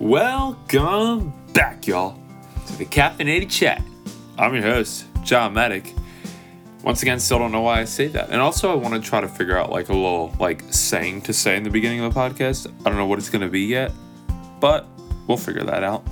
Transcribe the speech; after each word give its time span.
Welcome 0.00 1.32
back, 1.54 1.88
y'all, 1.88 2.16
to 2.68 2.78
the 2.78 2.84
Caffeinated 2.84 3.50
Chat. 3.50 3.82
I'm 4.38 4.54
your 4.54 4.62
host, 4.62 5.06
John 5.24 5.54
Medic. 5.54 5.92
Once 6.84 7.02
again, 7.02 7.18
still 7.18 7.40
don't 7.40 7.50
know 7.50 7.62
why 7.62 7.80
I 7.80 7.84
say 7.84 8.06
that. 8.06 8.30
And 8.30 8.40
also, 8.40 8.70
I 8.70 8.76
want 8.76 8.94
to 8.94 9.00
try 9.00 9.20
to 9.20 9.26
figure 9.26 9.58
out 9.58 9.70
like 9.70 9.88
a 9.88 9.92
little 9.92 10.32
like 10.38 10.62
saying 10.70 11.22
to 11.22 11.32
say 11.32 11.56
in 11.56 11.64
the 11.64 11.70
beginning 11.70 11.98
of 11.98 12.14
the 12.14 12.20
podcast. 12.20 12.72
I 12.82 12.84
don't 12.84 12.96
know 12.96 13.06
what 13.06 13.18
it's 13.18 13.28
going 13.28 13.42
to 13.42 13.48
be 13.48 13.62
yet, 13.62 13.90
but 14.60 14.86
we'll 15.26 15.36
figure 15.36 15.64
that 15.64 15.82
out. 15.82 16.04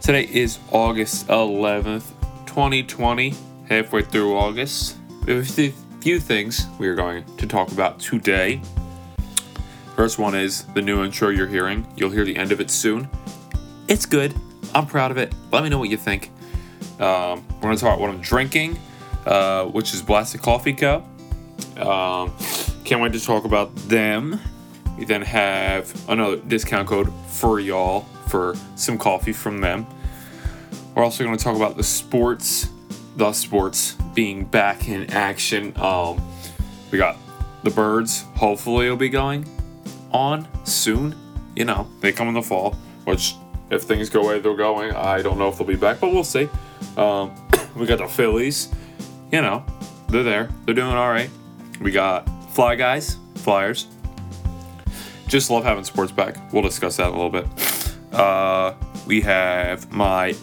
Today 0.00 0.28
is 0.32 0.58
August 0.72 1.28
11th, 1.28 2.10
2020, 2.46 3.32
halfway 3.68 4.02
through 4.02 4.36
August. 4.36 4.96
There's 5.24 5.56
a 5.60 5.72
few 6.00 6.18
things 6.18 6.66
we 6.80 6.88
are 6.88 6.96
going 6.96 7.24
to 7.36 7.46
talk 7.46 7.70
about 7.70 8.00
today. 8.00 8.60
First 9.96 10.18
one 10.18 10.34
is 10.34 10.64
the 10.74 10.82
new 10.82 11.04
intro 11.04 11.28
you're 11.28 11.46
hearing. 11.46 11.86
You'll 11.96 12.10
hear 12.10 12.24
the 12.24 12.36
end 12.36 12.50
of 12.50 12.60
it 12.60 12.68
soon. 12.68 13.08
It's 13.86 14.06
good. 14.06 14.34
I'm 14.74 14.86
proud 14.86 15.12
of 15.12 15.18
it. 15.18 15.32
Let 15.52 15.62
me 15.62 15.68
know 15.68 15.78
what 15.78 15.88
you 15.88 15.96
think. 15.96 16.32
Um, 16.98 17.46
we're 17.56 17.62
going 17.62 17.76
to 17.76 17.80
talk 17.80 17.94
about 17.94 18.00
what 18.00 18.10
I'm 18.10 18.20
drinking, 18.20 18.78
uh, 19.24 19.66
which 19.66 19.94
is 19.94 20.02
Blasta 20.02 20.40
Coffee 20.40 20.72
Co. 20.72 21.04
Um, 21.76 22.32
can't 22.84 23.00
wait 23.00 23.12
to 23.12 23.20
talk 23.24 23.44
about 23.44 23.74
them. 23.88 24.40
We 24.98 25.04
then 25.04 25.22
have 25.22 26.08
another 26.08 26.36
discount 26.38 26.88
code 26.88 27.12
for 27.28 27.60
y'all 27.60 28.00
for 28.26 28.56
some 28.74 28.98
coffee 28.98 29.32
from 29.32 29.60
them. 29.60 29.86
We're 30.96 31.04
also 31.04 31.22
going 31.22 31.36
to 31.36 31.42
talk 31.42 31.54
about 31.54 31.76
the 31.76 31.84
sports, 31.84 32.68
the 33.16 33.32
sports 33.32 33.92
being 34.12 34.44
back 34.44 34.88
in 34.88 35.08
action. 35.10 35.72
Um, 35.76 36.20
we 36.90 36.98
got 36.98 37.16
the 37.62 37.70
birds. 37.70 38.22
Hopefully, 38.34 38.86
it'll 38.86 38.96
be 38.96 39.08
going 39.08 39.46
on 40.14 40.48
soon. 40.64 41.14
You 41.54 41.66
know, 41.66 41.86
they 42.00 42.12
come 42.12 42.28
in 42.28 42.34
the 42.34 42.42
fall, 42.42 42.74
which 43.04 43.34
if 43.70 43.82
things 43.82 44.08
go 44.08 44.22
away, 44.22 44.38
they're 44.38 44.54
going. 44.56 44.92
I 44.92 45.20
don't 45.20 45.38
know 45.38 45.48
if 45.48 45.58
they'll 45.58 45.66
be 45.66 45.76
back, 45.76 46.00
but 46.00 46.12
we'll 46.12 46.24
see. 46.24 46.48
Um, 46.96 47.34
we 47.76 47.84
got 47.86 47.98
the 47.98 48.06
Phillies. 48.06 48.72
You 49.30 49.42
know, 49.42 49.64
they're 50.08 50.22
there. 50.22 50.48
They're 50.64 50.74
doing 50.74 50.94
all 50.94 51.10
right. 51.10 51.28
We 51.80 51.90
got 51.90 52.28
Fly 52.52 52.76
Guys, 52.76 53.18
Flyers. 53.36 53.88
Just 55.26 55.50
love 55.50 55.64
having 55.64 55.84
sports 55.84 56.12
back. 56.12 56.52
We'll 56.52 56.62
discuss 56.62 56.96
that 56.98 57.08
a 57.08 57.10
little 57.10 57.30
bit. 57.30 57.46
Uh, 58.12 58.74
we 59.06 59.20
have 59.22 59.90
my 59.90 60.34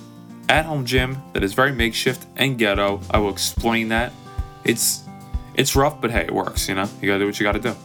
at-home 0.49 0.85
gym 0.85 1.17
that 1.31 1.43
is 1.43 1.53
very 1.53 1.71
makeshift 1.71 2.25
and 2.35 2.57
ghetto. 2.57 2.99
I 3.09 3.19
will 3.19 3.29
explain 3.29 3.87
that. 3.89 4.11
It's 4.65 5.03
it's 5.55 5.75
rough, 5.75 6.01
but 6.01 6.11
hey, 6.11 6.23
it 6.23 6.33
works. 6.33 6.67
You 6.67 6.75
know, 6.75 6.89
you 7.01 7.07
gotta 7.07 7.19
do 7.19 7.25
what 7.25 7.39
you 7.39 7.43
gotta 7.43 7.59
do. 7.59 7.75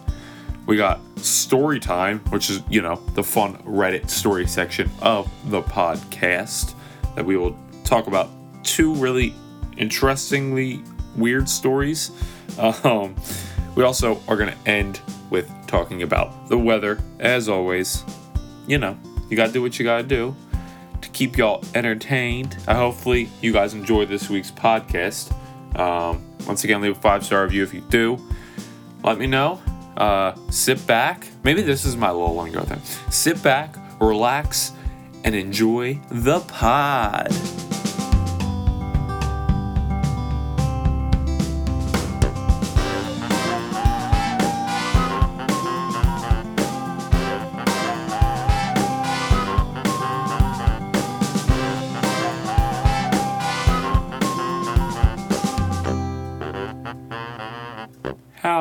We 0.67 0.77
got 0.77 1.01
story 1.19 1.79
time, 1.79 2.19
which 2.31 2.51
is, 2.51 2.61
you 2.69 2.83
know, 2.83 2.97
the 3.15 3.23
fun 3.23 3.57
Reddit 3.59 4.11
story 4.11 4.49
section 4.49 4.91
of 5.01 5.31
the 5.49 5.63
podcast 5.63 6.75
that 7.15 7.25
we 7.25 7.37
will 7.37 7.57
talk 7.85 8.09
about 8.09 8.29
two 8.65 8.93
really 8.95 9.33
interestingly 9.77 10.83
weird 11.17 11.49
stories. 11.49 12.11
Um, 12.59 13.15
we 13.77 13.85
also 13.85 14.21
are 14.27 14.37
going 14.37 14.51
to 14.51 14.69
end 14.69 15.01
with 15.31 15.49
talking 15.67 16.03
about 16.03 16.49
the 16.49 16.59
weather, 16.59 16.99
as 17.21 17.49
always. 17.49 18.03
You 18.67 18.79
know, 18.79 18.99
you 19.31 19.37
got 19.37 19.49
to 19.49 19.53
do 19.53 19.63
what 19.63 19.79
you 19.79 19.85
got 19.85 19.99
to 19.99 20.03
do 20.03 20.35
to 21.01 21.09
keep 21.11 21.37
y'all 21.37 21.63
entertained. 21.75 22.57
I 22.67 22.75
hopefully 22.75 23.29
you 23.41 23.53
guys 23.53 23.73
enjoy 23.73 24.07
this 24.07 24.29
week's 24.29 24.51
podcast. 24.51 25.33
Um, 25.79 26.25
once 26.47 26.65
again, 26.65 26.81
leave 26.81 26.97
a 26.97 27.01
five 27.01 27.25
star 27.25 27.45
review 27.45 27.63
if 27.63 27.73
you 27.73 27.83
do. 27.83 28.19
Let 29.05 29.19
me 29.19 29.27
know 29.29 29.61
uh, 29.97 30.35
sit 30.51 30.87
back. 30.87 31.27
Maybe 31.43 31.63
this 31.63 31.85
is 31.85 31.97
my 31.97 32.11
little 32.11 32.37
lingo 32.37 32.63
thing. 32.63 32.81
Sit 33.11 33.43
back, 33.43 33.75
relax, 34.01 34.73
and 35.25 35.35
enjoy 35.35 35.99
the 36.11 36.41
pod. 36.41 37.33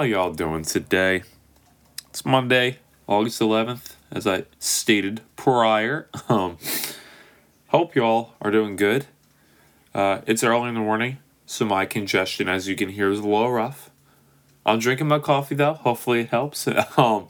Y'all 0.05 0.31
doing 0.31 0.61
today? 0.61 1.23
It's 2.09 2.23
Monday, 2.23 2.77
August 3.07 3.41
11th, 3.41 3.95
as 4.11 4.27
I 4.27 4.45
stated 4.59 5.21
prior. 5.35 6.09
Um, 6.29 6.57
hope 7.69 7.95
y'all 7.95 8.33
are 8.39 8.51
doing 8.51 8.75
good. 8.75 9.07
Uh, 9.95 10.21
it's 10.27 10.43
early 10.43 10.69
in 10.69 10.75
the 10.75 10.81
morning, 10.81 11.17
so 11.47 11.65
my 11.65 11.85
congestion, 11.85 12.47
as 12.47 12.67
you 12.67 12.75
can 12.75 12.89
hear, 12.89 13.09
is 13.09 13.19
a 13.19 13.23
little 13.23 13.51
rough. 13.51 13.89
I'm 14.63 14.77
drinking 14.79 15.07
my 15.07 15.19
coffee 15.19 15.55
though. 15.55 15.73
Hopefully 15.73 16.21
it 16.21 16.29
helps. 16.29 16.67
um, 16.97 17.27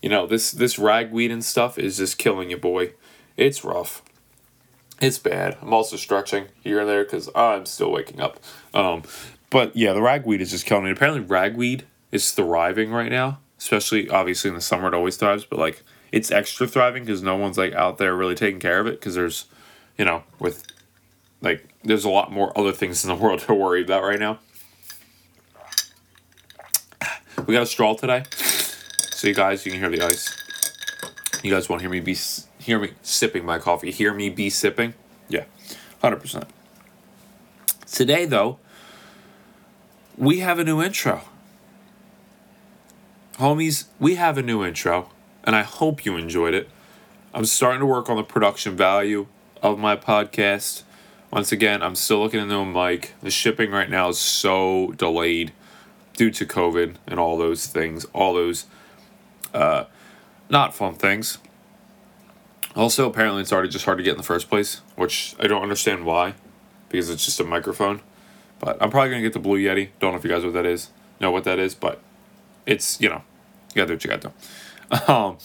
you 0.00 0.08
know 0.08 0.26
this 0.26 0.52
this 0.52 0.78
ragweed 0.78 1.30
and 1.30 1.44
stuff 1.44 1.78
is 1.78 1.98
just 1.98 2.16
killing 2.16 2.50
you, 2.50 2.56
boy. 2.56 2.92
It's 3.36 3.62
rough. 3.64 4.02
It's 5.00 5.18
bad. 5.18 5.58
I'm 5.60 5.74
also 5.74 5.96
stretching 5.96 6.46
here 6.62 6.80
and 6.80 6.88
there 6.88 7.04
because 7.04 7.28
I'm 7.34 7.66
still 7.66 7.90
waking 7.90 8.20
up. 8.20 8.40
Um, 8.72 9.02
but 9.50 9.76
yeah, 9.76 9.92
the 9.92 10.02
ragweed 10.02 10.40
is 10.40 10.50
just 10.50 10.64
killing 10.64 10.84
me. 10.84 10.90
Apparently, 10.90 11.20
ragweed 11.20 11.84
is 12.12 12.32
thriving 12.32 12.90
right 12.90 13.10
now, 13.10 13.38
especially 13.58 14.08
obviously 14.08 14.48
in 14.48 14.54
the 14.54 14.60
summer 14.60 14.88
it 14.88 14.94
always 14.94 15.16
thrives, 15.16 15.44
but 15.44 15.58
like 15.58 15.82
it's 16.12 16.30
extra 16.30 16.66
thriving 16.66 17.04
because 17.04 17.22
no 17.22 17.36
one's 17.36 17.58
like 17.58 17.72
out 17.74 17.98
there 17.98 18.14
really 18.14 18.34
taking 18.34 18.60
care 18.60 18.80
of 18.80 18.86
it 18.86 19.00
because 19.00 19.14
there's, 19.14 19.46
you 19.98 20.04
know, 20.04 20.22
with 20.38 20.66
like 21.40 21.68
there's 21.84 22.04
a 22.04 22.10
lot 22.10 22.32
more 22.32 22.56
other 22.58 22.72
things 22.72 23.04
in 23.04 23.08
the 23.08 23.16
world 23.22 23.40
to 23.40 23.54
worry 23.54 23.82
about 23.82 24.02
right 24.02 24.18
now. 24.18 24.38
We 27.46 27.54
got 27.54 27.62
a 27.62 27.66
straw 27.66 27.94
today, 27.94 28.24
so 28.32 29.28
you 29.28 29.34
guys 29.34 29.64
you 29.66 29.72
can 29.72 29.80
hear 29.80 29.90
the 29.90 30.02
ice. 30.02 30.34
You 31.42 31.52
guys 31.52 31.68
won't 31.68 31.82
hear 31.82 31.90
me 31.90 32.00
be 32.00 32.16
hear 32.58 32.78
me 32.78 32.92
sipping 33.02 33.44
my 33.44 33.58
coffee? 33.58 33.90
Hear 33.90 34.14
me 34.14 34.30
be 34.30 34.50
sipping? 34.50 34.94
Yeah, 35.28 35.44
hundred 36.00 36.20
percent. 36.20 36.46
Today 37.86 38.24
though 38.24 38.58
we 40.16 40.40
have 40.40 40.58
a 40.58 40.64
new 40.64 40.82
intro. 40.82 41.22
Homies, 43.38 43.84
we 44.00 44.14
have 44.14 44.38
a 44.38 44.42
new 44.42 44.64
intro, 44.64 45.10
and 45.44 45.54
I 45.54 45.60
hope 45.60 46.06
you 46.06 46.16
enjoyed 46.16 46.54
it. 46.54 46.70
I'm 47.34 47.44
starting 47.44 47.80
to 47.80 47.86
work 47.86 48.08
on 48.08 48.16
the 48.16 48.22
production 48.22 48.74
value 48.74 49.26
of 49.62 49.78
my 49.78 49.94
podcast. 49.94 50.84
Once 51.30 51.52
again, 51.52 51.82
I'm 51.82 51.96
still 51.96 52.20
looking 52.20 52.40
into 52.40 52.56
a 52.56 52.64
mic. 52.64 53.12
The 53.20 53.30
shipping 53.30 53.72
right 53.72 53.90
now 53.90 54.08
is 54.08 54.18
so 54.18 54.94
delayed 54.96 55.52
due 56.14 56.30
to 56.30 56.46
COVID 56.46 56.94
and 57.06 57.20
all 57.20 57.36
those 57.36 57.66
things, 57.66 58.06
all 58.14 58.32
those 58.32 58.64
uh, 59.52 59.84
not 60.48 60.74
fun 60.74 60.94
things. 60.94 61.36
Also, 62.74 63.06
apparently, 63.06 63.42
it's 63.42 63.52
already 63.52 63.68
just 63.68 63.84
hard 63.84 63.98
to 63.98 64.04
get 64.04 64.12
in 64.12 64.16
the 64.16 64.22
first 64.22 64.48
place, 64.48 64.80
which 64.94 65.36
I 65.38 65.46
don't 65.46 65.62
understand 65.62 66.06
why, 66.06 66.32
because 66.88 67.10
it's 67.10 67.26
just 67.26 67.38
a 67.38 67.44
microphone. 67.44 68.00
But 68.60 68.78
I'm 68.80 68.90
probably 68.90 69.10
gonna 69.10 69.20
get 69.20 69.34
the 69.34 69.40
Blue 69.40 69.58
Yeti. 69.58 69.90
Don't 70.00 70.12
know 70.12 70.18
if 70.18 70.24
you 70.24 70.30
guys 70.30 70.40
know 70.40 70.48
what 70.48 70.54
that 70.54 70.64
is. 70.64 70.88
Know 71.20 71.30
what 71.30 71.44
that 71.44 71.58
is, 71.58 71.74
but 71.74 72.00
it's 72.66 73.00
you 73.00 73.08
know, 73.08 73.22
you 73.74 73.76
gotta 73.76 73.86
do 73.88 73.92
what 73.94 74.04
you 74.04 74.10
gotta 74.10 74.28
do. 74.28 75.12
Um, 75.12 75.38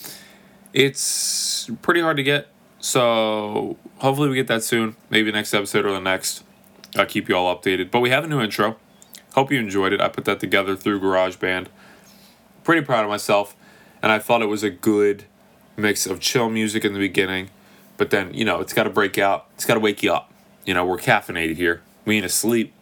it's 0.73 1.69
pretty 1.81 1.99
hard 2.01 2.17
to 2.17 2.23
get, 2.23 2.47
so 2.79 3.77
hopefully 3.97 4.29
we 4.29 4.35
get 4.35 4.47
that 4.47 4.63
soon. 4.63 4.95
Maybe 5.09 5.31
next 5.31 5.53
episode 5.53 5.85
or 5.85 5.91
the 5.93 5.99
next. 5.99 6.43
I'll 6.95 7.05
keep 7.05 7.29
you 7.29 7.35
all 7.35 7.55
updated. 7.55 7.89
But 7.89 8.01
we 8.01 8.09
have 8.09 8.23
a 8.23 8.27
new 8.27 8.39
intro. 8.41 8.77
Hope 9.33 9.51
you 9.51 9.59
enjoyed 9.59 9.93
it. 9.93 10.01
I 10.01 10.09
put 10.09 10.25
that 10.25 10.39
together 10.39 10.75
through 10.75 10.99
GarageBand. 10.99 11.67
Pretty 12.63 12.85
proud 12.85 13.03
of 13.03 13.09
myself, 13.09 13.55
and 14.03 14.11
I 14.11 14.19
thought 14.19 14.41
it 14.41 14.47
was 14.47 14.61
a 14.61 14.69
good 14.69 15.23
mix 15.77 16.05
of 16.05 16.19
chill 16.19 16.49
music 16.49 16.85
in 16.85 16.93
the 16.93 16.99
beginning, 16.99 17.49
but 17.97 18.09
then 18.09 18.33
you 18.33 18.45
know 18.45 18.59
it's 18.59 18.73
got 18.73 18.83
to 18.83 18.89
break 18.89 19.17
out. 19.17 19.47
It's 19.55 19.65
got 19.65 19.75
to 19.75 19.79
wake 19.79 20.03
you 20.03 20.13
up. 20.13 20.31
You 20.65 20.73
know 20.73 20.85
we're 20.85 20.97
caffeinated 20.97 21.55
here. 21.55 21.81
We 22.05 22.17
ain't 22.17 22.25
asleep. 22.25 22.73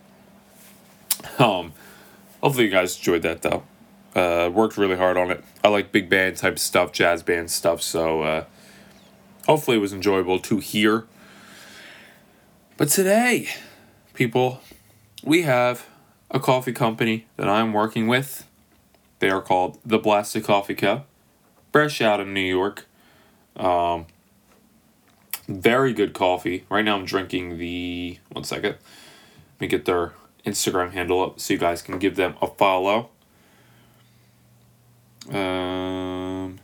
Um, 1.37 1.73
hopefully 2.41 2.65
you 2.65 2.71
guys 2.71 2.97
enjoyed 2.97 3.21
that 3.21 3.41
though. 3.41 3.63
Uh, 4.15 4.49
worked 4.51 4.77
really 4.77 4.97
hard 4.97 5.17
on 5.17 5.29
it. 5.31 5.43
I 5.63 5.67
like 5.67 5.91
big 5.91 6.09
band 6.09 6.37
type 6.37 6.57
stuff, 6.57 6.91
jazz 6.91 7.21
band 7.21 7.51
stuff, 7.51 7.81
so 7.81 8.23
uh, 8.23 8.45
hopefully 9.45 9.77
it 9.77 9.81
was 9.81 9.93
enjoyable 9.93 10.39
to 10.39 10.57
hear. 10.57 11.05
But 12.77 12.89
today, 12.89 13.49
people, 14.13 14.61
we 15.23 15.43
have 15.43 15.85
a 16.31 16.39
coffee 16.39 16.73
company 16.73 17.27
that 17.37 17.47
I'm 17.47 17.73
working 17.73 18.07
with. 18.07 18.47
They 19.19 19.29
are 19.29 19.41
called 19.41 19.79
the 19.85 19.99
Blasta 19.99 20.43
Coffee 20.43 20.75
Co. 20.75 21.03
Fresh 21.71 22.01
out 22.01 22.19
of 22.19 22.27
New 22.27 22.39
York. 22.39 22.87
Um, 23.55 24.07
very 25.47 25.93
good 25.93 26.13
coffee. 26.13 26.65
Right 26.69 26.85
now 26.85 26.95
I'm 26.95 27.05
drinking 27.05 27.57
the. 27.57 28.19
One 28.31 28.43
second. 28.43 28.75
Let 29.59 29.61
me 29.61 29.67
get 29.67 29.85
their 29.85 30.13
Instagram 30.45 30.91
handle 30.91 31.21
up 31.21 31.39
so 31.39 31.53
you 31.53 31.59
guys 31.59 31.81
can 31.81 31.99
give 31.99 32.15
them 32.15 32.35
a 32.41 32.47
follow. 32.47 33.09
Um, 35.27 36.59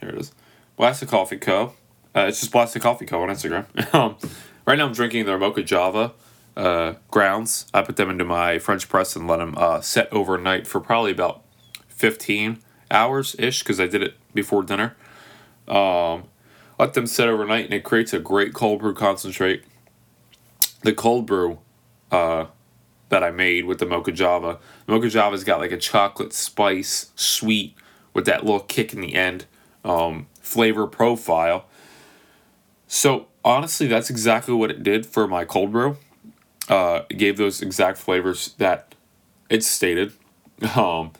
here 0.00 0.10
it 0.10 0.18
is. 0.18 0.32
Blasta 0.78 1.06
Coffee 1.06 1.36
Co. 1.36 1.74
Uh, 2.14 2.26
it's 2.28 2.40
just 2.40 2.52
Blasta 2.52 2.80
Coffee 2.80 3.06
Co. 3.06 3.22
on 3.22 3.28
Instagram. 3.28 3.94
um, 3.94 4.16
right 4.66 4.76
now 4.76 4.86
I'm 4.86 4.92
drinking 4.92 5.26
their 5.26 5.38
Mocha 5.38 5.62
Java 5.62 6.12
uh, 6.56 6.94
grounds. 7.10 7.66
I 7.72 7.82
put 7.82 7.96
them 7.96 8.10
into 8.10 8.24
my 8.24 8.58
French 8.58 8.88
press 8.88 9.16
and 9.16 9.26
let 9.26 9.38
them 9.38 9.54
uh, 9.56 9.80
set 9.80 10.12
overnight 10.12 10.66
for 10.66 10.80
probably 10.80 11.12
about 11.12 11.42
15 11.88 12.58
hours 12.90 13.34
ish 13.38 13.60
because 13.60 13.80
I 13.80 13.86
did 13.86 14.02
it 14.02 14.14
before 14.32 14.62
dinner. 14.62 14.96
Um, 15.66 16.24
let 16.78 16.94
them 16.94 17.06
set 17.06 17.28
overnight 17.28 17.64
and 17.66 17.74
it 17.74 17.84
creates 17.84 18.12
a 18.12 18.18
great 18.18 18.52
cold 18.52 18.80
brew 18.80 18.94
concentrate. 18.94 19.64
The 20.82 20.92
cold 20.92 21.26
brew 21.26 21.58
uh, 22.10 22.46
that 23.08 23.22
I 23.22 23.30
made 23.30 23.64
with 23.64 23.78
the 23.78 23.86
Mocha 23.86 24.12
Java. 24.12 24.58
The 24.86 24.92
Mocha 24.92 25.08
Java's 25.08 25.44
got 25.44 25.60
like 25.60 25.72
a 25.72 25.78
chocolate 25.78 26.32
spice, 26.32 27.12
sweet, 27.16 27.74
with 28.14 28.24
that 28.26 28.44
little 28.44 28.60
kick 28.60 28.94
in 28.94 29.00
the 29.00 29.14
end 29.14 29.44
um, 29.84 30.26
flavor 30.40 30.86
profile. 30.86 31.66
So 32.86 33.26
honestly, 33.44 33.86
that's 33.86 34.08
exactly 34.08 34.54
what 34.54 34.70
it 34.70 34.82
did 34.82 35.04
for 35.04 35.28
my 35.28 35.44
cold 35.44 35.72
brew. 35.72 35.96
Uh, 36.68 37.02
gave 37.10 37.36
those 37.36 37.60
exact 37.60 37.98
flavors 37.98 38.54
that 38.58 38.94
it 39.50 39.62
stated. 39.62 40.12
Um, 40.76 41.10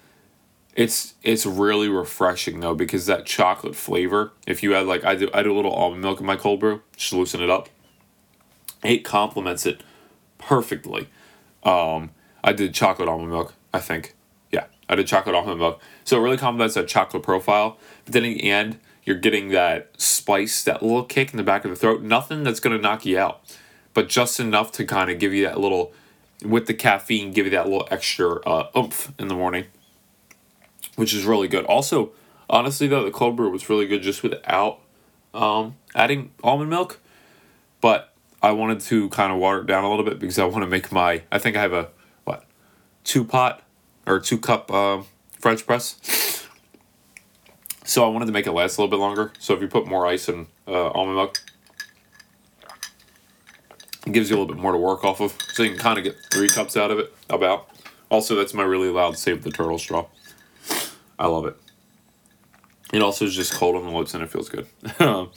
it's 0.75 1.14
it's 1.23 1.44
really 1.44 1.88
refreshing 1.88 2.61
though 2.61 2.75
because 2.75 3.06
that 3.06 3.26
chocolate 3.26 3.76
flavor. 3.76 4.32
If 4.47 4.62
you 4.62 4.75
add 4.75 4.87
like 4.87 5.05
I 5.05 5.14
do, 5.14 5.29
I 5.35 5.43
do 5.43 5.52
a 5.52 5.56
little 5.56 5.73
almond 5.73 6.02
milk 6.02 6.20
in 6.20 6.26
my 6.26 6.37
cold 6.37 6.61
brew, 6.61 6.82
just 6.97 7.12
loosen 7.12 7.43
it 7.43 7.50
up. 7.50 7.69
It 8.82 9.05
complements 9.05 9.67
it 9.67 9.82
perfectly. 10.38 11.08
Um, 11.62 12.11
I 12.43 12.52
did 12.52 12.75
chocolate 12.75 13.08
almond 13.08 13.31
milk. 13.31 13.55
I 13.73 13.81
think, 13.81 14.13
I 14.89 14.95
did 14.95 15.07
chocolate 15.07 15.35
almond 15.35 15.59
milk. 15.59 15.81
So 16.05 16.19
it 16.19 16.23
really 16.23 16.37
complements 16.37 16.75
that 16.75 16.89
chocolate 16.89 17.23
profile. 17.23 17.79
But 18.05 18.13
then 18.15 18.25
in 18.25 18.35
the 18.35 18.51
end, 18.51 18.79
you're 19.05 19.17
getting 19.17 19.49
that 19.51 19.91
spice, 20.01 20.63
that 20.65 20.83
little 20.83 21.05
kick 21.05 21.33
in 21.33 21.37
the 21.37 21.43
back 21.43 21.65
of 21.65 21.71
the 21.71 21.77
throat. 21.77 22.03
Nothing 22.03 22.43
that's 22.43 22.61
gonna 22.61 22.79
knock 22.79 23.05
you 23.05 23.19
out, 23.19 23.41
but 23.93 24.09
just 24.09 24.41
enough 24.41 24.73
to 24.73 24.85
kind 24.85 25.11
of 25.11 25.19
give 25.19 25.33
you 25.33 25.45
that 25.45 25.59
little, 25.59 25.93
with 26.45 26.67
the 26.67 26.75
caffeine, 26.75 27.33
give 27.33 27.47
you 27.47 27.51
that 27.53 27.65
little 27.65 27.89
extra 27.91 28.41
uh, 28.41 28.69
oomph 28.77 29.13
in 29.19 29.29
the 29.29 29.35
morning 29.35 29.67
which 30.97 31.15
is 31.15 31.25
really 31.25 31.49
good. 31.49 31.65
Also, 31.65 32.13
honestly 32.49 32.87
though, 32.87 33.05
the 33.05 33.11
cold 33.11 33.37
brew 33.37 33.51
was 33.51 33.69
really 33.69 33.87
good 33.87 34.03
just 34.03 34.23
without 34.23 34.81
um, 35.33 35.77
adding 35.95 36.33
almond 36.43 36.71
milk, 36.71 37.01
but 37.81 38.13
I 38.43 38.53
wanted 38.53 38.81
to 38.81 39.09
kind 39.11 39.33
of 39.33 39.39
water 39.39 39.61
it 39.61 39.67
down 39.67 39.85
a 39.85 39.91
little 39.91 40.05
bit 40.05 40.19
because 40.19 40.39
I 40.39 40.45
want 40.45 40.65
to 40.65 40.69
make 40.69 40.93
my. 40.93 41.23
I 41.33 41.39
think 41.39 41.57
I 41.57 41.63
have 41.63 41.73
a 41.73 41.89
what, 42.25 42.45
two 43.03 43.25
pot 43.25 43.63
or 44.06 44.21
two 44.21 44.39
cup 44.39 44.71
um, 44.71 45.06
French 45.39 45.67
press. 45.67 46.49
So 47.85 48.05
I 48.05 48.09
wanted 48.09 48.27
to 48.27 48.33
make 48.33 48.47
it 48.47 48.53
last 48.53 48.79
a 48.79 48.81
little 48.81 48.91
bit 48.91 49.01
longer. 49.01 49.33
So 49.39 49.55
if 49.55 49.61
you 49.61 49.69
put 49.69 49.87
more 49.87 50.06
ice 50.06 50.29
and 50.29 50.47
uh, 50.67 50.89
almond 50.89 51.17
milk, 51.17 51.39
it 54.06 54.12
gives 54.12 54.31
you 54.31 54.37
a 54.37 54.39
little 54.39 54.55
bit 54.55 54.61
more 54.61 54.73
to 54.73 54.79
work 54.79 55.05
off 55.05 55.21
of. 55.21 55.37
So 55.53 55.62
you 55.62 55.71
can 55.71 55.79
kind 55.79 55.99
of 55.99 56.05
get 56.05 56.17
three 56.33 56.49
cups 56.49 56.77
out 56.77 56.91
of 56.91 56.99
it. 56.99 57.12
About. 57.29 57.69
Also, 58.11 58.35
that's 58.35 58.55
my 58.55 58.62
really 58.62 58.89
loud 58.89 59.19
save 59.19 59.43
the 59.43 59.51
turtle 59.51 59.79
straw. 59.79 60.07
I 61.19 61.27
love 61.27 61.47
it. 61.47 61.57
It 62.93 63.03
also 63.03 63.25
is 63.25 63.35
just 63.35 63.53
cold 63.55 63.77
on 63.77 63.85
the 63.85 63.91
lips 63.91 64.15
and 64.15 64.23
it 64.23 64.31
feels 64.31 64.49
good. 64.49 64.67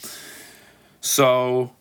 so, 1.01 1.71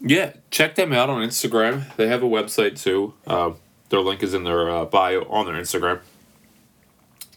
yeah, 0.00 0.32
check 0.50 0.74
them 0.76 0.92
out 0.92 1.10
on 1.10 1.26
Instagram. 1.26 1.94
They 1.96 2.08
have 2.08 2.22
a 2.22 2.26
website 2.26 2.80
too. 2.80 3.14
Uh, 3.26 3.52
their 3.90 4.00
link 4.00 4.22
is 4.22 4.34
in 4.34 4.44
their 4.44 4.70
uh, 4.70 4.84
bio 4.84 5.22
on 5.28 5.46
their 5.46 5.56
Instagram. 5.56 6.00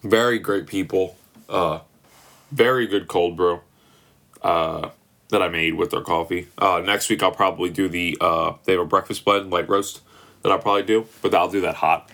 Very 0.03 0.39
great 0.39 0.67
people. 0.67 1.17
Uh, 1.47 1.79
very 2.51 2.87
good 2.87 3.07
cold 3.07 3.35
brew 3.35 3.61
uh, 4.41 4.89
that 5.29 5.41
I 5.41 5.49
made 5.49 5.75
with 5.75 5.91
their 5.91 6.01
coffee. 6.01 6.47
Uh, 6.57 6.81
next 6.83 7.09
week 7.09 7.21
I'll 7.21 7.31
probably 7.31 7.69
do 7.69 7.87
the 7.87 8.17
uh, 8.19 8.53
they 8.65 8.73
have 8.73 8.81
a 8.81 8.85
breakfast 8.85 9.25
blend 9.25 9.51
light 9.51 9.69
roast 9.69 10.01
that 10.41 10.51
I'll 10.51 10.59
probably 10.59 10.83
do, 10.83 11.07
but 11.21 11.33
I'll 11.35 11.49
do 11.49 11.61
that 11.61 11.75
hot. 11.75 12.09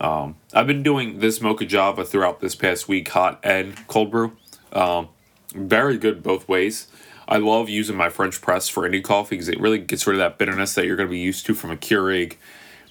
Um, 0.00 0.36
I've 0.54 0.66
been 0.66 0.82
doing 0.82 1.18
this 1.18 1.40
mocha 1.40 1.66
java 1.66 2.04
throughout 2.04 2.40
this 2.40 2.54
past 2.54 2.88
week, 2.88 3.08
hot 3.08 3.40
and 3.42 3.86
cold 3.88 4.10
brew. 4.10 4.36
Um, 4.72 5.08
very 5.54 5.98
good 5.98 6.22
both 6.22 6.48
ways. 6.48 6.86
I 7.26 7.36
love 7.36 7.68
using 7.68 7.96
my 7.96 8.08
French 8.08 8.40
press 8.40 8.68
for 8.68 8.86
any 8.86 9.00
coffee 9.00 9.36
because 9.36 9.48
it 9.48 9.60
really 9.60 9.78
gets 9.78 10.06
rid 10.06 10.14
of 10.14 10.18
that 10.20 10.38
bitterness 10.38 10.74
that 10.74 10.86
you're 10.86 10.96
going 10.96 11.08
to 11.08 11.12
be 11.12 11.18
used 11.18 11.44
to 11.46 11.54
from 11.54 11.70
a 11.70 11.76
Keurig, 11.76 12.36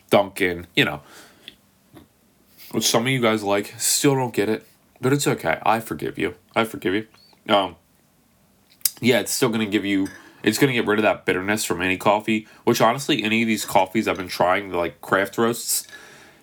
Dunkin', 0.10 0.68
you 0.76 0.86
know. 0.86 1.02
Which 2.72 2.86
some 2.86 3.04
of 3.04 3.10
you 3.10 3.22
guys 3.22 3.44
like, 3.44 3.74
still 3.78 4.16
don't 4.16 4.34
get 4.34 4.50
it, 4.50 4.66
but 5.00 5.14
it's 5.14 5.28
okay. 5.28 5.60
I 5.64 5.80
forgive 5.80 6.18
you. 6.18 6.36
I 6.56 6.66
forgive 6.66 6.94
you. 6.94 7.08
Um, 7.54 7.76
yeah, 9.00 9.20
it's 9.20 9.32
still 9.32 9.50
going 9.50 9.62
to 9.62 9.72
give 9.72 9.86
you, 9.86 10.08
it's 10.44 10.58
going 10.58 10.68
to 10.68 10.74
get 10.74 10.86
rid 10.86 11.00
of 11.00 11.04
that 11.04 11.26
bitterness 11.26 11.64
from 11.64 11.82
any 11.82 11.98
coffee, 11.98 12.48
which 12.66 12.82
honestly, 12.82 13.24
any 13.24 13.42
of 13.42 13.48
these 13.48 13.64
coffees 13.64 14.08
I've 14.08 14.18
been 14.18 14.28
trying, 14.28 14.72
like 14.72 15.02
craft 15.02 15.38
roasts, 15.38 15.88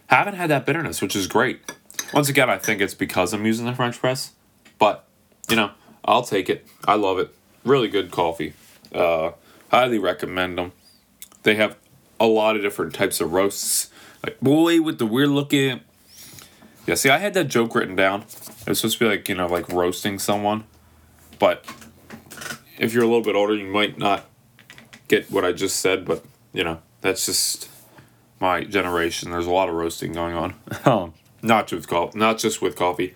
haven't 0.06 0.34
had 0.34 0.50
that 0.50 0.64
bitterness, 0.64 1.02
which 1.02 1.14
is 1.14 1.26
great. 1.26 1.72
Once 2.12 2.28
again, 2.28 2.48
I 2.48 2.58
think 2.58 2.80
it's 2.80 2.94
because 2.94 3.32
I'm 3.32 3.44
using 3.44 3.66
the 3.66 3.74
French 3.74 3.98
press, 3.98 4.32
but 4.78 5.06
you 5.48 5.56
know, 5.56 5.72
I'll 6.04 6.22
take 6.22 6.48
it. 6.48 6.66
I 6.86 6.94
love 6.94 7.18
it. 7.18 7.34
Really 7.64 7.88
good 7.88 8.10
coffee. 8.10 8.52
Uh, 8.92 9.32
highly 9.70 9.98
recommend 9.98 10.58
them. 10.58 10.72
They 11.42 11.56
have 11.56 11.76
a 12.20 12.26
lot 12.26 12.56
of 12.56 12.62
different 12.62 12.94
types 12.94 13.20
of 13.20 13.32
roasts. 13.32 13.90
Like 14.22 14.40
boy 14.40 14.80
with 14.80 14.98
the 14.98 15.06
weird 15.06 15.30
looking. 15.30 15.80
Yeah, 16.86 16.96
see, 16.96 17.08
I 17.08 17.18
had 17.18 17.34
that 17.34 17.44
joke 17.44 17.74
written 17.74 17.96
down. 17.96 18.22
It 18.22 18.68
was 18.68 18.80
supposed 18.80 18.98
to 18.98 19.04
be 19.04 19.10
like 19.10 19.28
you 19.28 19.34
know 19.34 19.46
like 19.46 19.68
roasting 19.70 20.18
someone, 20.18 20.64
but 21.38 21.64
if 22.78 22.92
you're 22.92 23.04
a 23.04 23.06
little 23.06 23.22
bit 23.22 23.34
older, 23.34 23.54
you 23.54 23.66
might 23.66 23.98
not 23.98 24.26
get 25.08 25.30
what 25.30 25.44
I 25.44 25.52
just 25.52 25.80
said. 25.80 26.04
But 26.04 26.24
you 26.52 26.64
know, 26.64 26.80
that's 27.00 27.26
just 27.26 27.70
my 28.40 28.64
generation. 28.64 29.30
There's 29.30 29.46
a 29.46 29.50
lot 29.50 29.68
of 29.68 29.74
roasting 29.74 30.12
going 30.12 30.34
on. 30.34 30.54
Um, 30.84 31.14
not 31.40 31.66
just 31.66 31.80
with 31.80 31.88
coffee, 31.88 32.18
not 32.18 32.38
just 32.38 32.60
with 32.60 32.76
coffee. 32.76 33.14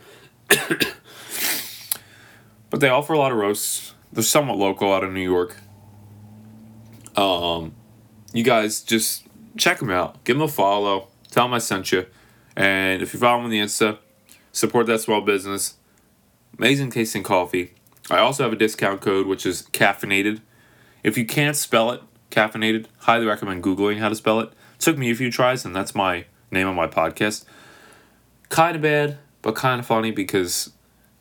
but 2.70 2.80
they 2.80 2.88
offer 2.88 3.12
a 3.12 3.18
lot 3.18 3.32
of 3.32 3.38
roasts. 3.38 3.94
They're 4.12 4.22
somewhat 4.22 4.56
local 4.56 4.92
out 4.92 5.04
of 5.04 5.12
New 5.12 5.20
York. 5.22 5.56
Um, 7.16 7.74
you 8.32 8.42
guys 8.42 8.80
just 8.80 9.26
check 9.56 9.78
them 9.80 9.90
out. 9.90 10.22
Give 10.24 10.36
them 10.36 10.42
a 10.42 10.48
follow. 10.48 11.08
Tell 11.30 11.44
them 11.44 11.54
I 11.54 11.58
sent 11.58 11.92
you. 11.92 12.06
And 12.58 13.02
if 13.02 13.14
you 13.14 13.20
follow 13.20 13.38
them 13.38 13.44
on 13.44 13.50
the 13.52 13.60
Insta, 13.60 13.98
support 14.50 14.86
that 14.86 15.00
small 15.00 15.20
business. 15.20 15.76
Amazing 16.58 16.90
tasting 16.90 17.22
coffee. 17.22 17.72
I 18.10 18.18
also 18.18 18.42
have 18.42 18.52
a 18.52 18.56
discount 18.56 19.00
code 19.00 19.28
which 19.28 19.46
is 19.46 19.62
caffeinated. 19.72 20.40
If 21.04 21.16
you 21.16 21.24
can't 21.24 21.54
spell 21.54 21.92
it, 21.92 22.02
caffeinated, 22.32 22.86
highly 22.98 23.26
recommend 23.26 23.62
Googling 23.62 24.00
how 24.00 24.08
to 24.08 24.16
spell 24.16 24.40
it. 24.40 24.50
Took 24.80 24.98
me 24.98 25.08
a 25.12 25.14
few 25.14 25.30
tries, 25.30 25.64
and 25.64 25.74
that's 25.74 25.94
my 25.94 26.24
name 26.50 26.66
on 26.66 26.74
my 26.74 26.88
podcast. 26.88 27.44
Kind 28.48 28.74
of 28.74 28.82
bad, 28.82 29.18
but 29.40 29.54
kind 29.54 29.78
of 29.78 29.86
funny 29.86 30.10
because 30.10 30.72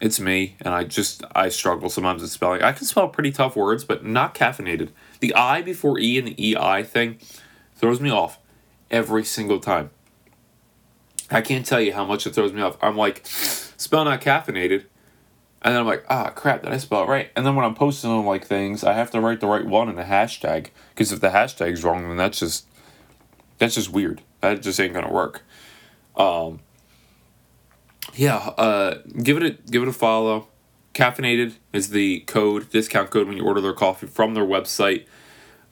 it's 0.01 0.20
me, 0.20 0.56
and 0.62 0.74
I 0.74 0.86
just 0.86 1.24
I 1.36 1.50
struggle 1.50 1.91
sometimes 1.91 2.24
with 2.24 2.32
spelling. 2.32 2.63
I 2.63 2.72
can 2.72 2.88
spell 2.88 3.10
pretty 3.10 3.32
tough 3.32 3.56
words, 3.56 3.84
but 3.84 4.03
not 4.03 4.34
caffeinated. 4.34 4.89
The 5.20 5.36
I 5.36 5.62
before 5.62 6.00
E 6.00 6.17
and 6.17 6.29
the 6.29 6.56
EI 6.56 6.82
thing 6.82 7.20
throws 7.75 8.01
me 8.01 8.10
off 8.10 8.39
every 8.89 9.24
single 9.24 9.60
time. 9.60 9.91
I 11.29 11.41
can't 11.41 11.65
tell 11.65 11.81
you 11.81 11.93
how 11.93 12.05
much 12.05 12.25
it 12.25 12.34
throws 12.34 12.53
me 12.53 12.62
off. 12.62 12.77
I'm 12.81 12.96
like, 12.96 13.25
spell 13.25 14.05
not 14.05 14.22
caffeinated. 14.22 14.86
And 15.62 15.74
then 15.74 15.81
I'm 15.81 15.88
like, 15.88 16.05
ah, 16.10 16.29
crap, 16.29 16.63
did 16.63 16.72
I 16.72 16.77
spell 16.77 17.03
it 17.03 17.07
right? 17.07 17.29
And 17.36 17.46
then 17.46 17.55
when 17.55 17.65
I'm 17.65 17.75
posting 17.75 18.10
on 18.10 18.25
like 18.25 18.46
things, 18.46 18.84
I 18.84 18.93
have 18.93 19.12
to 19.12 19.19
write 19.19 19.39
the 19.39 19.48
right 19.48 19.65
one 19.65 19.89
in 19.89 19.98
a 19.98 20.03
hashtag. 20.03 20.69
Because 20.89 21.12
if 21.12 21.19
the 21.19 21.29
hashtag's 21.29 21.84
wrong, 21.84 22.07
then 22.07 22.17
that's 22.17 22.39
just 22.39 22.67
that's 23.57 23.75
just 23.75 23.89
weird. 23.89 24.22
That 24.41 24.62
just 24.62 24.79
ain't 24.79 24.93
gonna 24.93 25.12
work. 25.12 25.43
Um, 26.15 26.60
yeah, 28.13 28.38
uh, 28.38 29.00
give 29.22 29.38
it 29.38 29.43
a 29.43 29.50
give 29.69 29.81
it 29.81 29.89
a 29.89 29.93
follow. 29.93 30.48
Caffeinated 30.93 31.55
is 31.74 31.89
the 31.89 32.22
code 32.22 32.69
discount 32.69 33.10
code 33.10 33.27
when 33.27 33.38
you 33.38 33.46
order 33.46 33.62
their 33.62 33.74
coffee 33.74 34.07
from 34.07 34.36
their 34.36 34.46
website. 34.46 35.05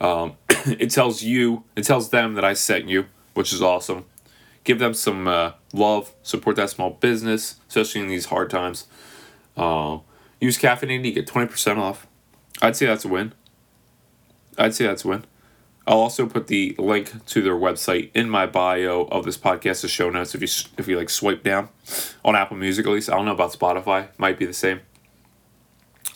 Um, 0.02 0.34
it 0.50 0.92
tells 0.92 1.24
you, 1.24 1.64
it 1.76 1.84
tells 1.84 2.10
them 2.10 2.34
that 2.36 2.44
I 2.44 2.54
sent 2.54 2.88
you, 2.90 3.06
which 3.34 3.54
is 3.54 3.62
awesome. 3.62 4.06
Give 4.66 4.80
them 4.80 4.94
some 4.94 5.28
uh, 5.28 5.54
love, 5.72 6.14
support 6.22 6.58
that 6.58 6.70
small 6.70 6.90
business, 6.90 7.62
especially 7.70 8.02
in 8.02 8.10
these 8.10 8.26
hard 8.26 8.50
times. 8.50 8.88
Uh, 9.56 10.00
use 10.42 10.58
caffeinated, 10.58 11.06
you 11.06 11.14
get 11.14 11.28
twenty 11.28 11.48
percent 11.48 11.80
off. 11.80 12.06
I'd 12.62 12.76
say 12.76 12.86
that's 12.86 13.06
a 13.06 13.08
win. 13.08 13.34
I'd 14.58 14.76
say 14.76 14.86
that's 14.86 15.06
a 15.06 15.08
win. 15.08 15.26
I'll 15.88 16.00
also 16.00 16.26
put 16.26 16.48
the 16.48 16.76
link 16.80 17.26
to 17.28 17.42
their 17.44 17.56
website 17.56 18.10
in 18.16 18.28
my 18.28 18.48
bio 18.48 19.04
of 19.12 19.24
this 19.24 19.38
podcast, 19.38 19.82
the 19.82 19.88
show 19.88 20.10
notes. 20.10 20.34
If 20.34 20.42
you 20.42 20.48
if 20.78 20.88
you 20.88 20.98
like 20.98 21.12
swipe 21.12 21.44
down 21.44 21.70
on 22.26 22.36
Apple 22.36 22.58
Music, 22.58 22.88
at 22.88 22.92
least 22.92 23.10
I 23.10 23.16
don't 23.16 23.26
know 23.26 23.34
about 23.34 23.54
Spotify, 23.54 24.08
might 24.18 24.40
be 24.40 24.46
the 24.46 24.54
same. 24.54 24.82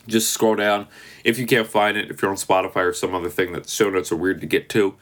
Just 0.08 0.34
scroll 0.34 0.56
down. 0.56 0.88
If 1.24 1.38
you 1.38 1.46
can't 1.46 1.68
find 1.68 1.96
it, 1.98 2.10
if 2.10 2.22
you're 2.22 2.32
on 2.32 2.38
Spotify 2.38 2.78
or 2.78 2.94
some 2.94 3.14
other 3.14 3.30
thing 3.30 3.52
that 3.54 3.70
show 3.70 3.92
notes 3.92 4.12
are 4.12 4.16
weird 4.16 4.42
to 4.42 4.48
get 4.48 4.70
to, 4.70 4.96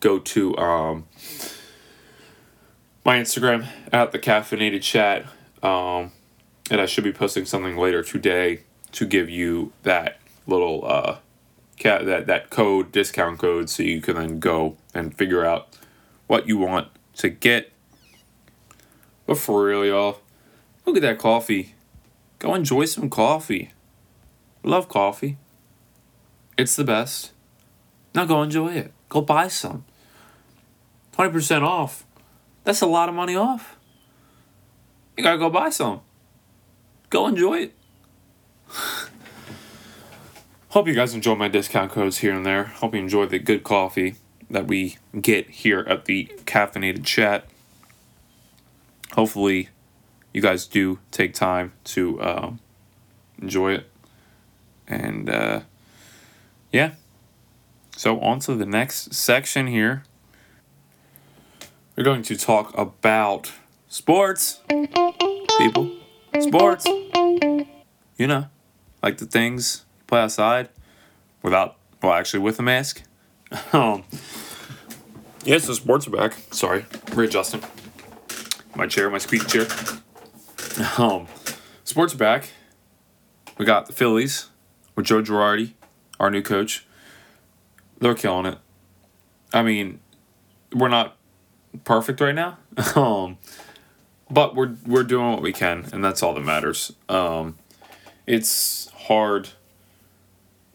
go 0.00 0.18
to 0.18 0.56
um, 0.58 1.06
my 3.10 3.18
Instagram 3.18 3.66
at 3.92 4.12
the 4.12 4.20
caffeinated 4.20 4.82
chat, 4.82 5.24
um, 5.64 6.12
and 6.70 6.80
I 6.80 6.86
should 6.86 7.02
be 7.02 7.12
posting 7.12 7.44
something 7.44 7.76
later 7.76 8.04
today 8.04 8.60
to 8.92 9.04
give 9.04 9.28
you 9.28 9.72
that 9.82 10.20
little 10.46 10.86
uh, 10.86 11.16
ca- 11.76 12.04
that 12.04 12.28
that 12.28 12.50
code 12.50 12.92
discount 12.92 13.40
code 13.40 13.68
so 13.68 13.82
you 13.82 14.00
can 14.00 14.14
then 14.14 14.38
go 14.38 14.76
and 14.94 15.12
figure 15.12 15.44
out 15.44 15.76
what 16.28 16.46
you 16.46 16.56
want 16.56 16.86
to 17.14 17.30
get. 17.30 17.72
But 19.26 19.38
for 19.38 19.64
real, 19.64 19.84
y'all, 19.84 20.20
look 20.86 20.94
at 20.94 21.02
that 21.02 21.18
coffee. 21.18 21.74
Go 22.38 22.54
enjoy 22.54 22.84
some 22.84 23.10
coffee. 23.10 23.72
Love 24.62 24.88
coffee. 24.88 25.36
It's 26.56 26.76
the 26.76 26.84
best. 26.84 27.32
Now 28.14 28.24
go 28.24 28.40
enjoy 28.40 28.74
it. 28.74 28.92
Go 29.08 29.20
buy 29.20 29.48
some. 29.48 29.84
20% 31.18 31.62
off. 31.62 32.06
That's 32.70 32.82
a 32.82 32.86
lot 32.86 33.08
of 33.08 33.16
money 33.16 33.34
off. 33.34 33.76
You 35.16 35.24
gotta 35.24 35.38
go 35.38 35.50
buy 35.50 35.70
some. 35.70 36.02
Go 37.08 37.26
enjoy 37.26 37.62
it. 37.62 37.74
Hope 40.68 40.86
you 40.86 40.94
guys 40.94 41.12
enjoy 41.12 41.34
my 41.34 41.48
discount 41.48 41.90
codes 41.90 42.18
here 42.18 42.32
and 42.32 42.46
there. 42.46 42.66
Hope 42.66 42.94
you 42.94 43.00
enjoy 43.00 43.26
the 43.26 43.40
good 43.40 43.64
coffee 43.64 44.14
that 44.48 44.68
we 44.68 44.98
get 45.20 45.50
here 45.50 45.80
at 45.80 46.04
the 46.04 46.26
caffeinated 46.44 47.04
chat. 47.04 47.46
Hopefully, 49.14 49.70
you 50.32 50.40
guys 50.40 50.64
do 50.64 51.00
take 51.10 51.34
time 51.34 51.72
to 51.86 52.22
um, 52.22 52.60
enjoy 53.42 53.72
it. 53.72 53.90
And 54.86 55.28
uh, 55.28 55.62
yeah. 56.70 56.92
So, 57.96 58.20
on 58.20 58.38
to 58.38 58.54
the 58.54 58.64
next 58.64 59.12
section 59.12 59.66
here. 59.66 60.04
We're 62.00 62.04
going 62.04 62.22
to 62.22 62.36
talk 62.38 62.72
about 62.78 63.52
sports. 63.88 64.60
People. 65.58 65.98
Sports. 66.40 66.86
You 66.86 68.26
know, 68.26 68.46
like 69.02 69.18
the 69.18 69.26
things 69.26 69.84
you 69.98 70.04
play 70.06 70.20
outside 70.22 70.70
without, 71.42 71.76
well, 72.02 72.14
actually 72.14 72.40
with 72.40 72.58
a 72.58 72.62
mask. 72.62 73.02
um, 73.74 74.04
yeah, 75.44 75.58
so 75.58 75.74
sports 75.74 76.06
are 76.06 76.10
back. 76.10 76.38
Sorry, 76.52 76.86
readjusting 77.12 77.62
my 78.74 78.86
chair, 78.86 79.10
my 79.10 79.18
squeaky 79.18 79.44
chair. 79.44 79.66
Um, 80.96 81.26
sports 81.84 82.14
are 82.14 82.16
back. 82.16 82.48
We 83.58 83.66
got 83.66 83.84
the 83.84 83.92
Phillies 83.92 84.48
with 84.96 85.04
Joe 85.04 85.20
Girardi, 85.20 85.74
our 86.18 86.30
new 86.30 86.40
coach. 86.40 86.86
They're 87.98 88.14
killing 88.14 88.46
it. 88.46 88.56
I 89.52 89.62
mean, 89.62 90.00
we're 90.72 90.88
not 90.88 91.18
perfect 91.84 92.20
right 92.20 92.34
now. 92.34 92.58
um, 92.96 93.38
but 94.30 94.54
we're 94.54 94.76
we're 94.86 95.04
doing 95.04 95.32
what 95.32 95.42
we 95.42 95.52
can, 95.52 95.86
and 95.92 96.04
that's 96.04 96.22
all 96.22 96.34
that 96.34 96.40
matters. 96.44 96.92
Um, 97.08 97.56
it's 98.26 98.88
hard 98.90 99.50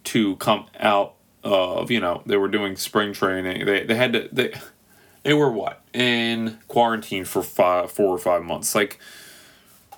to 0.06 0.36
come 0.38 0.66
out 0.80 1.16
of 1.44 1.92
you 1.92 2.00
know 2.00 2.22
they 2.26 2.38
were 2.38 2.48
doing 2.48 2.76
spring 2.76 3.14
training. 3.14 3.66
They 3.66 3.84
they 3.84 3.96
had 3.96 4.14
to 4.14 4.30
they 4.32 4.54
they 5.24 5.34
were 5.34 5.52
what 5.52 5.82
in 5.94 6.60
quarantine 6.68 7.26
for 7.26 7.42
five 7.42 7.92
four 7.92 8.10
or 8.10 8.18
five 8.18 8.44
months. 8.44 8.76
Like 8.76 9.00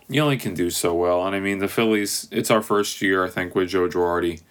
you 0.10 0.22
only 0.22 0.38
can 0.38 0.54
do 0.54 0.70
so 0.70 0.94
well, 0.94 1.25
and 1.25 1.36
I 1.36 1.39
mean 1.39 1.60
the 1.60 1.68
Phillies. 1.68 2.27
It's 2.32 2.51
our 2.51 2.62
first 2.62 3.01
year, 3.01 3.25
I 3.25 3.30
think, 3.30 3.56
with 3.56 3.70
Joe 3.70 3.88
Girardi. 3.88 4.42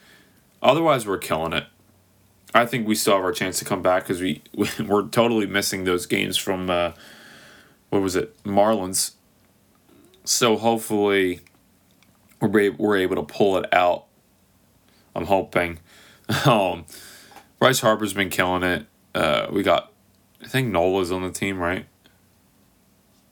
Otherwise, 0.62 1.06
we're 1.06 1.18
killing 1.18 1.52
it. 1.52 1.64
I 2.56 2.66
think 2.66 2.86
we 2.86 2.94
still 2.94 3.14
have 3.16 3.24
our 3.24 3.32
chance 3.32 3.58
to 3.58 3.64
come 3.64 3.82
back 3.82 4.04
because 4.04 4.20
we 4.20 4.42
we're 4.86 5.06
totally 5.08 5.46
missing 5.46 5.84
those 5.84 6.06
games 6.06 6.36
from. 6.36 6.70
Uh, 6.70 6.92
what 7.90 8.02
was 8.02 8.16
it 8.16 8.42
Marlins. 8.44 9.12
So 10.24 10.56
hopefully 10.56 11.40
we're 12.40 12.72
we're 12.72 12.96
able 12.96 13.16
to 13.16 13.22
pull 13.22 13.56
it 13.58 13.72
out. 13.72 14.06
I'm 15.14 15.26
hoping. 15.26 15.80
Um, 16.44 16.86
Bryce 17.60 17.78
Harper's 17.78 18.12
been 18.12 18.30
killing 18.30 18.64
it. 18.64 18.86
Uh, 19.14 19.46
we 19.48 19.62
got, 19.62 19.92
I 20.42 20.48
think 20.48 20.72
Nola's 20.72 21.12
on 21.12 21.22
the 21.22 21.30
team, 21.30 21.60
right? 21.60 21.86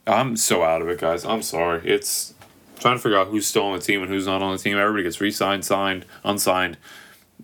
I'm 0.06 0.36
so 0.36 0.62
out 0.62 0.80
of 0.80 0.88
it, 0.88 1.00
guys. 1.00 1.24
I'm 1.24 1.42
sorry. 1.42 1.82
It's 1.84 2.34
trying 2.78 2.96
to 2.96 3.02
figure 3.02 3.18
out 3.18 3.26
who's 3.26 3.48
still 3.48 3.64
on 3.64 3.76
the 3.76 3.84
team 3.84 4.00
and 4.00 4.12
who's 4.12 4.26
not 4.26 4.42
on 4.42 4.52
the 4.52 4.62
team. 4.62 4.78
Everybody 4.78 5.02
gets 5.02 5.20
re-signed, 5.20 5.64
signed, 5.64 6.06
unsigned, 6.22 6.78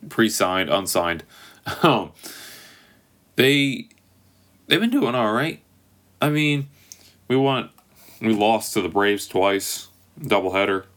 pre-signed, 0.09 0.71
unsigned. 0.71 1.25
Um, 1.83 2.13
they 3.37 3.89
they've 4.67 4.81
been 4.81 4.91
doing 4.91 5.15
all 5.15 5.33
right. 5.33 5.63
I 6.21 6.29
mean, 6.31 6.69
we 7.29 7.37
went, 7.37 7.71
we 8.21 8.35
lost 8.35 8.75
to 8.75 8.83
the 8.83 8.89
Braves 8.89 9.27
twice, 9.27 9.89
doubleheader. 10.21 10.85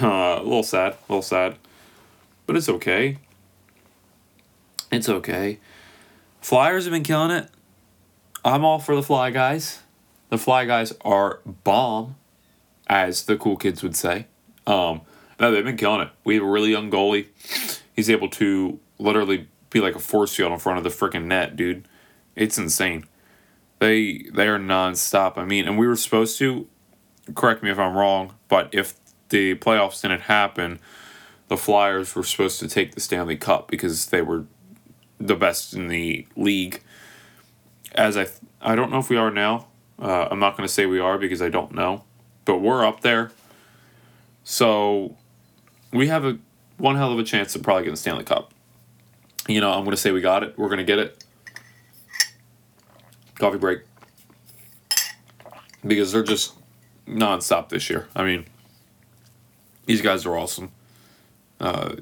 Uh, 0.00 0.36
a 0.38 0.42
little 0.42 0.62
sad, 0.62 0.92
a 0.92 0.96
little 1.08 1.22
sad, 1.22 1.56
but 2.46 2.54
it's 2.54 2.68
okay. 2.68 3.16
It's 4.92 5.08
okay. 5.08 5.58
Flyers 6.40 6.84
have 6.84 6.92
been 6.92 7.02
killing 7.02 7.30
it. 7.30 7.48
I'm 8.44 8.64
all 8.64 8.78
for 8.78 8.94
the 8.94 9.02
Fly 9.02 9.30
Guys. 9.30 9.80
The 10.28 10.38
Fly 10.38 10.66
Guys 10.66 10.92
are 11.00 11.40
bomb, 11.64 12.16
as 12.88 13.24
the 13.24 13.36
cool 13.36 13.56
kids 13.56 13.82
would 13.82 13.96
say. 13.96 14.26
Um, 14.66 15.00
no, 15.40 15.50
they've 15.50 15.64
been 15.64 15.76
killing 15.76 16.02
it. 16.02 16.10
We 16.24 16.34
have 16.34 16.44
a 16.44 16.48
really 16.48 16.70
young 16.70 16.90
goalie. 16.90 17.26
He's 17.96 18.10
able 18.10 18.28
to 18.30 18.78
literally 18.98 19.48
be 19.70 19.80
like 19.80 19.94
a 19.94 20.00
force 20.00 20.34
field 20.34 20.52
in 20.52 20.58
front 20.58 20.78
of 20.78 20.84
the 20.84 20.90
freaking 20.90 21.24
net, 21.24 21.56
dude. 21.56 21.86
It's 22.36 22.58
insane. 22.58 23.06
They 23.78 24.26
they 24.34 24.48
are 24.48 24.58
nonstop. 24.58 25.38
I 25.38 25.44
mean, 25.44 25.66
and 25.66 25.78
we 25.78 25.86
were 25.86 25.96
supposed 25.96 26.38
to. 26.38 26.68
Correct 27.34 27.62
me 27.62 27.70
if 27.70 27.78
I'm 27.78 27.96
wrong, 27.96 28.34
but 28.48 28.68
if 28.72 28.94
the 29.28 29.54
playoffs 29.56 30.02
didn't 30.02 30.22
happen, 30.22 30.80
the 31.48 31.56
Flyers 31.56 32.14
were 32.14 32.22
supposed 32.22 32.60
to 32.60 32.68
take 32.68 32.94
the 32.94 33.00
Stanley 33.00 33.36
Cup 33.36 33.68
because 33.68 34.06
they 34.06 34.22
were 34.22 34.46
the 35.18 35.34
best 35.34 35.74
in 35.74 35.88
the 35.88 36.26
league. 36.36 36.82
As 37.94 38.16
I, 38.16 38.28
I 38.60 38.74
don't 38.74 38.90
know 38.90 38.98
if 38.98 39.08
we 39.10 39.16
are 39.16 39.30
now. 39.30 39.66
Uh, 39.98 40.28
I'm 40.30 40.38
not 40.38 40.56
going 40.56 40.66
to 40.66 40.72
say 40.72 40.86
we 40.86 40.98
are 40.98 41.18
because 41.18 41.42
I 41.42 41.48
don't 41.48 41.72
know, 41.72 42.04
but 42.44 42.58
we're 42.58 42.86
up 42.86 43.00
there. 43.00 43.32
So, 44.44 45.16
we 45.92 46.08
have 46.08 46.24
a 46.24 46.38
one 46.78 46.96
hell 46.96 47.12
of 47.12 47.18
a 47.18 47.24
chance 47.24 47.52
to 47.52 47.58
probably 47.58 47.84
get 47.84 47.90
the 47.90 47.96
Stanley 47.96 48.24
Cup. 48.24 48.54
You 49.48 49.60
know, 49.60 49.72
I'm 49.72 49.84
going 49.84 49.90
to 49.90 49.96
say 49.96 50.12
we 50.12 50.20
got 50.20 50.42
it. 50.42 50.58
We're 50.58 50.68
going 50.68 50.78
to 50.78 50.84
get 50.84 50.98
it. 50.98 51.24
Coffee 53.36 53.58
break. 53.58 53.80
Because 55.84 56.12
they're 56.12 56.22
just 56.22 56.54
nonstop 57.08 57.70
this 57.70 57.88
year. 57.88 58.08
I 58.14 58.22
mean, 58.22 58.46
these 59.86 60.02
guys 60.02 60.26
are 60.26 60.36
awesome. 60.36 60.72
Uh, 61.58 61.96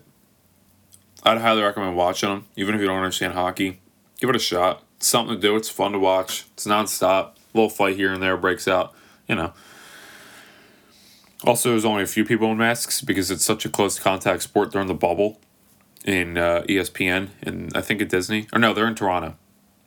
I'd 1.22 1.38
highly 1.38 1.62
recommend 1.62 1.96
watching 1.96 2.28
them, 2.28 2.46
even 2.56 2.74
if 2.74 2.80
you 2.80 2.86
don't 2.86 2.98
understand 2.98 3.34
hockey. 3.34 3.80
Give 4.20 4.30
it 4.30 4.36
a 4.36 4.40
shot. 4.40 4.82
It's 4.96 5.06
something 5.06 5.36
to 5.36 5.40
do. 5.40 5.56
It's 5.56 5.70
fun 5.70 5.92
to 5.92 5.98
watch. 5.98 6.46
It's 6.54 6.66
nonstop. 6.66 7.26
A 7.26 7.34
little 7.54 7.70
fight 7.70 7.96
here 7.96 8.12
and 8.12 8.22
there 8.22 8.36
breaks 8.36 8.66
out. 8.66 8.94
You 9.28 9.36
know. 9.36 9.52
Also, 11.44 11.70
there's 11.70 11.84
only 11.84 12.02
a 12.02 12.06
few 12.06 12.24
people 12.24 12.50
in 12.50 12.58
masks 12.58 13.00
because 13.00 13.30
it's 13.30 13.44
such 13.44 13.64
a 13.64 13.68
close 13.68 13.98
contact 13.98 14.42
sport 14.42 14.72
during 14.72 14.88
the 14.88 14.94
bubble 14.94 15.38
in 16.08 16.38
uh, 16.38 16.62
ESPN 16.66 17.28
and 17.42 17.70
I 17.76 17.82
think 17.82 18.00
at 18.00 18.08
Disney. 18.08 18.48
Or 18.52 18.58
no, 18.58 18.72
they're 18.72 18.86
in 18.88 18.94
Toronto. 18.94 19.36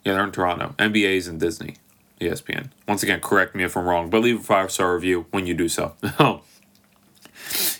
Yeah, 0.05 0.13
they're 0.13 0.23
in 0.23 0.31
Toronto. 0.31 0.75
NBA's 0.77 1.27
in 1.27 1.39
Disney. 1.39 1.77
ESPN. 2.21 2.69
Once 2.87 3.01
again, 3.01 3.19
correct 3.19 3.55
me 3.55 3.63
if 3.63 3.75
I'm 3.75 3.85
wrong, 3.85 4.11
but 4.11 4.21
leave 4.21 4.39
a 4.39 4.43
five 4.43 4.71
star 4.71 4.93
review 4.93 5.25
when 5.31 5.47
you 5.47 5.55
do 5.55 5.67
so. 5.67 5.95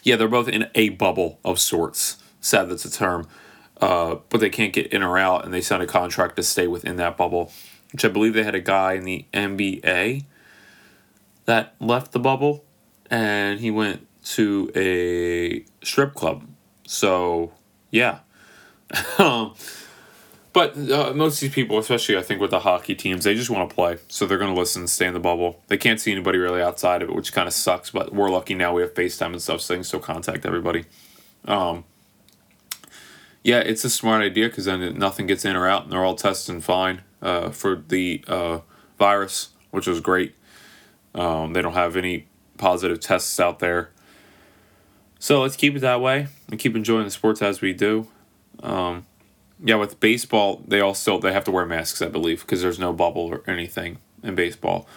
yeah, 0.04 0.16
they're 0.16 0.28
both 0.28 0.48
in 0.48 0.68
a 0.74 0.90
bubble 0.90 1.40
of 1.46 1.60
sorts. 1.60 2.18
Sad 2.42 2.70
that's 2.70 2.84
a 2.84 2.92
term. 2.92 3.28
Uh, 3.80 4.18
but 4.30 4.42
they 4.42 4.50
can't 4.50 4.74
get 4.74 4.88
in 4.88 5.04
or 5.04 5.20
out, 5.20 5.46
and 5.46 5.54
they 5.54 5.62
signed 5.62 5.84
a 5.84 5.88
contract 5.88 6.36
to 6.36 6.44
stay 6.44 6.66
within 6.66 6.96
that 6.98 7.18
bubble, 7.18 7.52
which 7.92 8.04
I 8.04 8.08
believe 8.08 8.34
they 8.34 8.44
had 8.44 8.56
a 8.56 8.60
guy 8.60 8.94
in 8.94 9.04
the 9.04 9.26
NBA 9.34 10.26
that 11.46 11.76
left 11.80 12.12
the 12.12 12.20
bubble, 12.20 12.64
and 13.10 13.60
he 13.60 13.70
went 13.70 14.08
to 14.24 14.72
a 14.76 15.64
strip 15.84 16.16
club. 16.16 16.48
So, 16.86 17.52
yeah. 17.92 18.20
Um, 19.20 19.54
but 20.54 20.76
uh, 20.78 21.14
most 21.14 21.36
of 21.36 21.42
these 21.42 21.54
people, 21.54 21.78
especially 21.78 22.18
I 22.18 22.22
think 22.22 22.42
with 22.42 22.52
the 22.52 22.60
hockey 22.60 22.94
teams, 22.94 23.24
they 23.24 23.36
just 23.36 23.50
want 23.50 23.70
to 23.70 23.74
play. 23.74 24.00
So 24.10 24.26
they're 24.26 24.38
going 24.38 24.54
to 24.54 24.60
listen, 24.60 24.86
stay 24.88 25.08
in 25.08 25.14
the 25.14 25.20
bubble. 25.20 25.62
They 25.68 25.78
can't 25.78 26.00
see 26.00 26.12
anybody 26.12 26.40
really 26.40 26.62
outside 26.62 27.02
of 27.02 27.10
it, 27.10 27.16
which 27.16 27.32
kind 27.32 27.48
of 27.48 27.54
sucks. 27.54 27.92
But 27.92 28.14
we're 28.14 28.30
lucky 28.30 28.54
now 28.54 28.74
we 28.74 28.82
have 28.82 28.94
FaceTime 28.94 29.28
and 29.28 29.42
stuff, 29.42 29.62
things, 29.62 29.68
so 29.68 29.74
they 29.74 29.78
can 29.78 29.84
still 29.86 30.00
contact 30.02 30.46
everybody. 30.46 30.86
Um, 31.46 31.86
yeah, 33.44 33.60
it's 33.60 33.86
a 33.86 33.90
smart 33.90 34.22
idea 34.22 34.50
because 34.50 34.66
then 34.66 34.98
nothing 34.98 35.26
gets 35.26 35.46
in 35.46 35.56
or 35.56 35.68
out, 35.68 35.84
and 35.84 35.92
they're 35.92 36.04
all 36.04 36.16
testing 36.16 36.60
fine 36.60 37.02
uh, 37.22 37.50
for 37.50 37.76
the 37.76 38.24
uh, 38.28 38.60
virus, 39.00 39.50
which 39.72 39.88
was 39.88 40.02
great. 40.02 40.36
Um, 41.16 41.54
they 41.54 41.62
don't 41.62 41.74
have 41.74 41.96
any 41.96 42.28
positive 42.58 43.00
tests 43.00 43.40
out 43.40 43.60
there. 43.60 43.90
So 45.18 45.42
let's 45.42 45.56
keep 45.56 45.76
it 45.76 45.80
that 45.80 46.02
way 46.02 46.28
and 46.50 46.60
keep 46.60 46.76
enjoying 46.76 47.06
the 47.06 47.12
sports 47.12 47.42
as 47.42 47.62
we 47.62 47.74
do. 47.74 48.08
Um, 48.62 49.06
yeah, 49.64 49.76
with 49.76 50.00
baseball, 50.00 50.64
they 50.68 50.80
all 50.80 50.94
still 50.94 51.20
they 51.20 51.34
have 51.34 51.44
to 51.46 51.52
wear 51.52 51.66
masks, 51.66 52.02
I 52.02 52.08
believe, 52.08 52.42
because 52.42 52.62
there's 52.62 52.80
no 52.80 52.94
bubble 52.94 53.24
or 53.24 53.44
anything 53.48 54.00
in 54.24 54.36
baseball. 54.36 54.88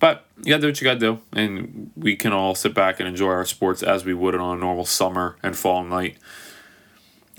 But 0.00 0.26
you 0.38 0.50
gotta 0.50 0.62
do 0.62 0.68
what 0.68 0.80
you 0.80 0.84
gotta 0.84 0.98
do, 0.98 1.20
and 1.32 1.90
we 1.96 2.16
can 2.16 2.32
all 2.32 2.54
sit 2.54 2.74
back 2.74 2.98
and 2.98 3.08
enjoy 3.08 3.30
our 3.30 3.44
sports 3.44 3.82
as 3.82 4.04
we 4.04 4.14
would 4.14 4.34
on 4.34 4.56
a 4.56 4.60
normal 4.60 4.84
summer 4.84 5.36
and 5.42 5.56
fall 5.56 5.84
night. 5.84 6.18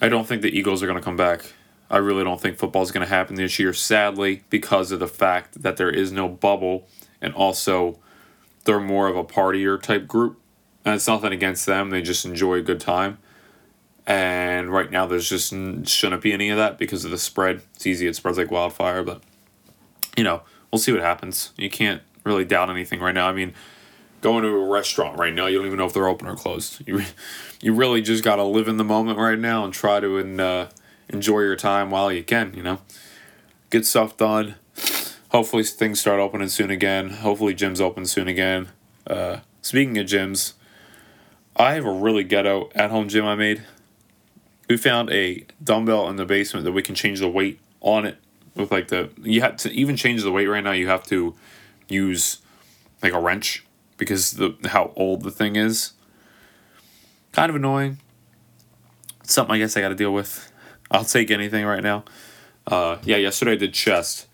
I 0.02 0.10
don't 0.10 0.28
think 0.28 0.42
the 0.42 0.58
Eagles 0.58 0.84
are 0.84 0.88
going 0.88 1.00
to 1.00 1.04
come 1.04 1.16
back. 1.16 1.54
I 1.90 1.98
really 1.98 2.24
don't 2.24 2.42
think 2.42 2.58
football 2.58 2.82
is 2.82 2.92
going 2.92 3.06
to 3.06 3.14
happen 3.14 3.36
this 3.36 3.60
year, 3.60 3.72
sadly, 3.74 4.44
because 4.50 4.92
of 4.92 5.00
the 5.00 5.08
fact 5.08 5.62
that 5.62 5.78
there 5.78 5.90
is 5.90 6.12
no 6.12 6.28
bubble 6.28 6.88
and 7.22 7.34
also 7.34 8.00
they're 8.66 8.80
more 8.80 9.08
of 9.08 9.16
a 9.16 9.24
partier 9.24 9.82
type 9.82 10.08
group. 10.08 10.40
And 10.84 10.96
it's 10.96 11.08
nothing 11.08 11.32
against 11.32 11.66
them, 11.66 11.90
they 11.90 12.02
just 12.02 12.26
enjoy 12.26 12.56
a 12.56 12.62
good 12.62 12.80
time. 12.80 13.18
And 14.08 14.72
right 14.72 14.92
now, 14.92 15.08
there's 15.08 15.28
just 15.28 15.50
shouldn't 15.88 16.22
be 16.22 16.32
any 16.32 16.50
of 16.50 16.58
that 16.58 16.78
because 16.78 17.06
of 17.06 17.12
the 17.12 17.18
spread. 17.18 17.62
It's 17.76 17.88
easy, 17.88 18.08
it 18.08 18.16
spreads 18.16 18.38
like 18.38 18.52
wildfire, 18.52 19.02
but 19.04 19.22
you 20.16 20.24
know, 20.24 20.42
we'll 20.72 20.80
see 20.80 20.92
what 20.92 21.02
happens. 21.02 21.52
You 21.58 21.70
can't 21.70 22.02
really 22.24 22.46
doubt 22.46 22.70
anything 22.70 23.00
right 23.00 23.16
now. 23.16 23.28
I 23.28 23.34
mean, 23.34 23.54
going 24.22 24.44
to 24.44 24.50
a 24.50 24.68
restaurant 24.68 25.18
right 25.18 25.34
now, 25.34 25.48
you 25.48 25.58
don't 25.58 25.68
even 25.68 25.78
know 25.78 25.86
if 25.86 25.94
they're 25.94 26.08
open 26.08 26.28
or 26.28 26.36
closed. 26.36 26.82
You, 26.88 27.04
you 27.62 27.74
really 27.74 28.02
just 28.02 28.24
got 28.24 28.36
to 28.36 28.44
live 28.44 28.68
in 28.68 28.78
the 28.78 28.84
moment 28.84 29.18
right 29.18 29.40
now 29.40 29.64
and 29.64 29.74
try 29.74 30.00
to 30.00 30.18
and, 30.18 30.40
uh, 30.40 30.68
enjoy 31.10 31.42
your 31.42 31.56
time 31.56 31.90
while 31.90 32.12
you 32.12 32.24
can, 32.24 32.54
you 32.54 32.62
know. 32.62 32.80
Get 33.70 33.86
stuff 33.86 34.18
done. 34.18 34.56
Hopefully 35.30 35.64
things 35.64 36.00
start 36.00 36.20
opening 36.20 36.50
soon 36.50 36.70
again. 36.70 37.10
Hopefully 37.10 37.56
gyms 37.56 37.82
open 37.82 38.06
soon 38.06 38.28
again. 38.28 38.70
Uh, 39.08 39.38
speaking 39.62 39.98
of 39.98 40.06
gyms, 40.06 40.54
I 41.56 41.74
have 41.74 41.86
a 41.86 41.92
really 41.92 42.24
ghetto 42.24 42.70
at 42.76 42.92
home 42.92 43.08
gym 43.10 43.26
I 43.26 43.36
made. 43.36 43.64
We 44.68 44.78
found 44.78 45.12
a 45.12 45.46
dumbbell 45.64 46.10
in 46.10 46.16
the 46.16 46.26
basement 46.26 46.66
that 46.66 46.72
we 46.72 46.82
can 46.82 46.96
change 46.96 47.20
the 47.20 47.30
weight 47.30 47.60
on 47.82 48.06
it 48.06 48.18
with 48.56 48.72
like 48.72 48.88
the 48.88 49.10
you 49.22 49.42
have 49.42 49.58
to 49.58 49.72
even 49.72 49.96
change 49.96 50.24
the 50.24 50.32
weight 50.32 50.48
right 50.48 50.64
now 50.64 50.72
you 50.72 50.88
have 50.88 51.04
to 51.04 51.36
use 51.88 52.42
like 53.04 53.14
a 53.14 53.20
wrench 53.20 53.66
because 53.98 54.32
the 54.32 54.56
how 54.66 54.92
old 54.96 55.24
the 55.24 55.32
thing 55.32 55.56
is. 55.56 55.94
Kind 57.32 57.50
of 57.50 57.56
annoying. 57.56 57.98
something 59.24 59.56
I 59.56 59.58
guess 59.58 59.76
I 59.76 59.82
got 59.82 59.90
to 59.90 59.96
deal 59.96 60.14
with. 60.14 60.52
I'll 60.90 61.04
take 61.04 61.32
anything 61.32 61.66
right 61.66 61.84
now. 61.84 62.06
Uh, 62.68 62.98
yeah, 63.04 63.18
yesterday 63.18 63.54
I 63.54 63.56
did 63.56 63.74
chest. 63.74 64.28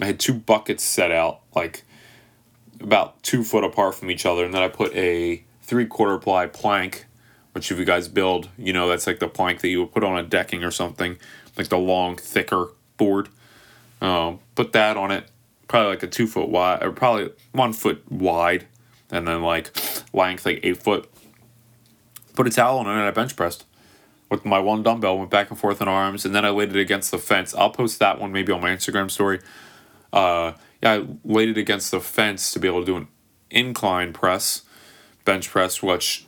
I 0.00 0.06
had 0.06 0.20
two 0.20 0.34
buckets 0.34 0.84
set 0.84 1.10
out, 1.10 1.40
like 1.54 1.84
about 2.80 3.22
two 3.22 3.44
foot 3.44 3.64
apart 3.64 3.94
from 3.94 4.10
each 4.10 4.26
other, 4.26 4.44
and 4.44 4.52
then 4.52 4.62
I 4.62 4.68
put 4.68 4.94
a 4.94 5.44
three 5.62 5.86
quarter 5.86 6.18
ply 6.18 6.46
plank, 6.46 7.06
which 7.54 7.70
if 7.70 7.78
you 7.78 7.84
guys 7.84 8.08
build, 8.08 8.48
you 8.58 8.72
know 8.72 8.88
that's 8.88 9.06
like 9.06 9.20
the 9.20 9.28
plank 9.28 9.60
that 9.60 9.68
you 9.68 9.80
would 9.80 9.92
put 9.92 10.04
on 10.04 10.18
a 10.18 10.22
decking 10.22 10.64
or 10.64 10.70
something, 10.70 11.16
like 11.56 11.68
the 11.68 11.78
long, 11.78 12.16
thicker 12.16 12.68
board. 12.96 13.28
Um, 14.00 14.40
put 14.54 14.72
that 14.72 14.96
on 14.96 15.10
it, 15.10 15.30
probably 15.68 15.90
like 15.90 16.02
a 16.02 16.08
two 16.08 16.26
foot 16.26 16.48
wide, 16.48 16.82
or 16.82 16.90
probably 16.90 17.30
one 17.52 17.72
foot 17.72 18.02
wide, 18.10 18.66
and 19.10 19.26
then 19.26 19.42
like 19.42 19.74
length 20.12 20.44
like 20.44 20.60
eight 20.62 20.82
foot. 20.82 21.08
Put 22.34 22.46
a 22.48 22.50
towel 22.50 22.78
on 22.78 22.86
it 22.86 22.90
and 22.90 23.02
I 23.02 23.12
bench 23.12 23.36
pressed 23.36 23.64
with 24.34 24.44
my 24.44 24.58
one 24.58 24.82
dumbbell, 24.82 25.18
went 25.18 25.30
back 25.30 25.50
and 25.50 25.58
forth 25.58 25.80
in 25.80 25.88
arms, 25.88 26.24
and 26.24 26.34
then 26.34 26.44
I 26.44 26.50
laid 26.50 26.70
it 26.70 26.80
against 26.80 27.10
the 27.10 27.18
fence. 27.18 27.54
I'll 27.54 27.70
post 27.70 27.98
that 28.00 28.20
one 28.20 28.32
maybe 28.32 28.52
on 28.52 28.60
my 28.60 28.70
Instagram 28.70 29.10
story. 29.10 29.40
Uh, 30.12 30.52
yeah, 30.82 30.92
I 30.92 31.06
laid 31.24 31.50
it 31.50 31.58
against 31.58 31.90
the 31.90 32.00
fence 32.00 32.52
to 32.52 32.58
be 32.58 32.68
able 32.68 32.80
to 32.80 32.86
do 32.86 32.96
an 32.96 33.08
incline 33.50 34.12
press, 34.12 34.62
bench 35.24 35.48
press, 35.50 35.82
which 35.82 36.26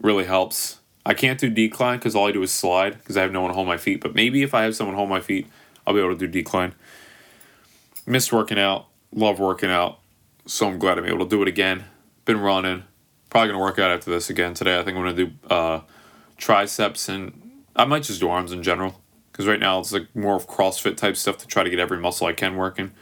really 0.00 0.24
helps. 0.24 0.80
I 1.04 1.14
can't 1.14 1.38
do 1.38 1.48
decline 1.48 1.98
because 1.98 2.16
all 2.16 2.26
I 2.26 2.32
do 2.32 2.42
is 2.42 2.52
slide 2.52 2.98
because 2.98 3.16
I 3.16 3.22
have 3.22 3.32
no 3.32 3.40
one 3.40 3.50
to 3.50 3.54
hold 3.54 3.66
my 3.66 3.76
feet. 3.76 4.00
But 4.00 4.14
maybe 4.14 4.42
if 4.42 4.54
I 4.54 4.64
have 4.64 4.74
someone 4.74 4.96
hold 4.96 5.08
my 5.08 5.20
feet, 5.20 5.46
I'll 5.86 5.94
be 5.94 6.00
able 6.00 6.12
to 6.12 6.18
do 6.18 6.26
decline. 6.26 6.74
Missed 8.06 8.32
working 8.32 8.58
out, 8.58 8.86
love 9.12 9.38
working 9.38 9.70
out, 9.70 10.00
so 10.46 10.68
I'm 10.68 10.78
glad 10.78 10.98
I'm 10.98 11.06
able 11.06 11.24
to 11.24 11.28
do 11.28 11.42
it 11.42 11.48
again. 11.48 11.84
Been 12.24 12.40
running, 12.40 12.84
probably 13.30 13.48
gonna 13.48 13.60
work 13.60 13.78
out 13.78 13.90
after 13.90 14.10
this 14.10 14.30
again 14.30 14.54
today. 14.54 14.78
I 14.78 14.82
think 14.82 14.96
I'm 14.96 15.04
gonna 15.04 15.26
do 15.26 15.30
uh, 15.48 15.80
triceps 16.36 17.08
and 17.08 17.62
I 17.74 17.84
might 17.84 18.02
just 18.02 18.20
do 18.20 18.28
arms 18.28 18.52
in 18.52 18.62
general 18.62 19.00
because 19.30 19.46
right 19.46 19.60
now 19.60 19.78
it's 19.80 19.92
like 19.92 20.14
more 20.14 20.34
of 20.34 20.48
CrossFit 20.48 20.96
type 20.96 21.16
stuff 21.16 21.38
to 21.38 21.46
try 21.46 21.62
to 21.62 21.70
get 21.70 21.78
every 21.78 21.98
muscle 21.98 22.26
I 22.26 22.32
can 22.32 22.56
working. 22.56 22.92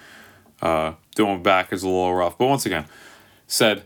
Uh, 0.61 0.95
doing 1.15 1.43
back 1.43 1.73
is 1.73 1.83
a 1.83 1.87
little 1.87 2.15
rough, 2.15 2.37
but 2.39 2.47
once 2.47 2.67
again, 2.67 2.87
said 3.47 3.85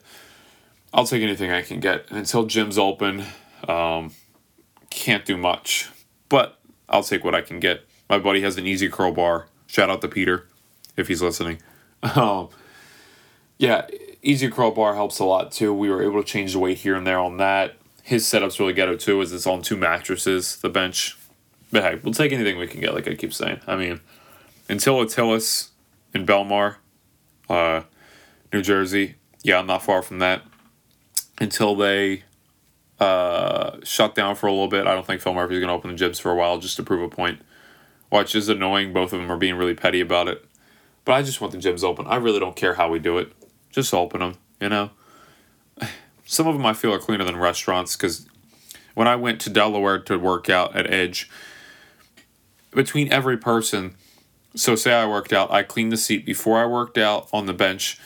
I'll 0.93 1.07
take 1.07 1.23
anything 1.23 1.51
I 1.51 1.63
can 1.63 1.81
get 1.81 2.07
until 2.11 2.47
gym's 2.47 2.79
open. 2.79 3.25
Um, 3.67 4.13
can't 4.91 5.25
do 5.25 5.37
much, 5.37 5.91
but 6.29 6.59
I'll 6.89 7.03
take 7.03 7.25
what 7.25 7.35
I 7.35 7.43
can 7.43 7.61
get. 7.61 7.85
My 8.09 8.19
buddy 8.19 8.41
has 8.43 8.57
an 8.57 8.67
EZ 8.67 8.85
curl 8.91 9.13
bar. 9.13 9.49
Shout 9.67 9.91
out 9.91 10.01
to 10.01 10.09
Peter 10.09 10.47
if 10.97 11.09
he's 11.09 11.23
listening. 11.23 11.61
Um, 12.15 12.51
yeah, 13.59 13.89
EZ 14.25 14.51
curl 14.53 14.71
bar 14.71 14.95
helps 14.95 15.19
a 15.19 15.25
lot 15.25 15.51
too. 15.51 15.75
We 15.75 15.91
were 15.91 16.01
able 16.01 16.23
to 16.23 16.29
change 16.29 16.53
the 16.53 16.61
weight 16.61 16.79
here 16.79 16.95
and 16.95 17.05
there 17.05 17.19
on 17.19 17.39
that 17.39 17.75
his 18.09 18.27
setup's 18.27 18.59
really 18.59 18.73
ghetto 18.73 18.97
too, 18.97 19.21
is 19.21 19.35
it's 19.35 19.47
on 19.47 19.61
two 19.61 19.77
mattresses, 19.77 20.57
the 20.57 20.71
bench. 20.71 21.19
But 21.71 21.83
hey, 21.83 22.01
we'll 22.03 22.15
take 22.15 22.33
anything 22.33 22.57
we 22.57 22.67
can 22.67 22.81
get, 22.81 22.95
like 22.95 23.07
I 23.07 23.15
keep 23.15 23.35
saying. 23.35 23.61
I 23.67 23.77
mean, 23.77 24.01
until 24.67 25.05
Atilis 25.05 25.69
in 26.15 26.25
Bellmawr, 26.25 26.77
uh, 27.51 27.83
New 28.51 28.63
Jersey, 28.63 29.17
yeah, 29.43 29.59
I'm 29.59 29.67
not 29.67 29.83
far 29.83 30.01
from 30.01 30.21
that. 30.21 30.41
Until 31.41 31.75
they 31.77 32.25
uh, 32.99 33.79
shut 33.85 34.15
down 34.15 34.35
for 34.35 34.47
a 34.47 34.53
little 34.53 34.69
bit, 34.69 34.87
I 34.87 34.95
don't 34.95 35.07
think 35.07 35.21
Phil 35.21 35.35
Murphy's 35.35 35.59
going 35.59 35.69
to 35.69 35.75
open 35.75 35.95
the 35.95 36.05
gyms 36.05 36.21
for 36.21 36.31
a 36.31 36.35
while 36.35 36.59
just 36.59 36.77
to 36.77 36.83
prove 36.83 37.03
a 37.03 37.09
point. 37.09 37.41
Which 38.11 38.35
is 38.35 38.49
annoying. 38.49 38.93
Both 38.93 39.13
of 39.13 39.21
them 39.21 39.31
are 39.31 39.37
being 39.37 39.57
really 39.57 39.75
petty 39.75 40.01
about 40.01 40.29
it. 40.29 40.45
But 41.05 41.13
I 41.13 41.23
just 41.23 41.41
want 41.41 41.53
the 41.53 41.59
gyms 41.59 41.85
open. 41.85 42.07
I 42.07 42.17
really 42.17 42.41
don't 42.41 42.57
care 42.57 42.75
how 42.75 42.91
we 42.91 42.99
do 42.99 43.19
it. 43.19 43.33
Just 43.71 43.93
open 43.95 44.21
them, 44.21 44.35
you 44.61 44.69
know? 44.69 44.91
some 46.25 46.47
of 46.47 46.55
them 46.55 46.67
I 46.67 46.73
feel 46.73 46.93
are 46.93 46.99
cleaner 46.99 47.25
than 47.25 47.37
restaurants 47.37 47.97
because 47.97 48.27
when 48.95 49.07
I 49.07 49.17
went 49.17 49.41
to 49.43 49.51
Delaware 49.51 50.01
to 50.01 50.19
work 50.19 50.51
out 50.51 50.75
at 50.75 50.93
Edge, 50.93 51.31
between 52.73 53.13
every 53.13 53.37
person, 53.37 53.95
so 54.55 54.75
say 54.75 54.93
I 54.93 55.07
worked 55.07 55.33
out, 55.33 55.51
I 55.51 55.63
cleaned 55.63 55.93
the 55.93 55.97
seat 55.97 56.27
before 56.27 56.59
I 56.59 56.67
worked 56.67 56.99
out 56.99 57.29
on 57.33 57.47
the 57.47 57.53
bench, 57.53 57.99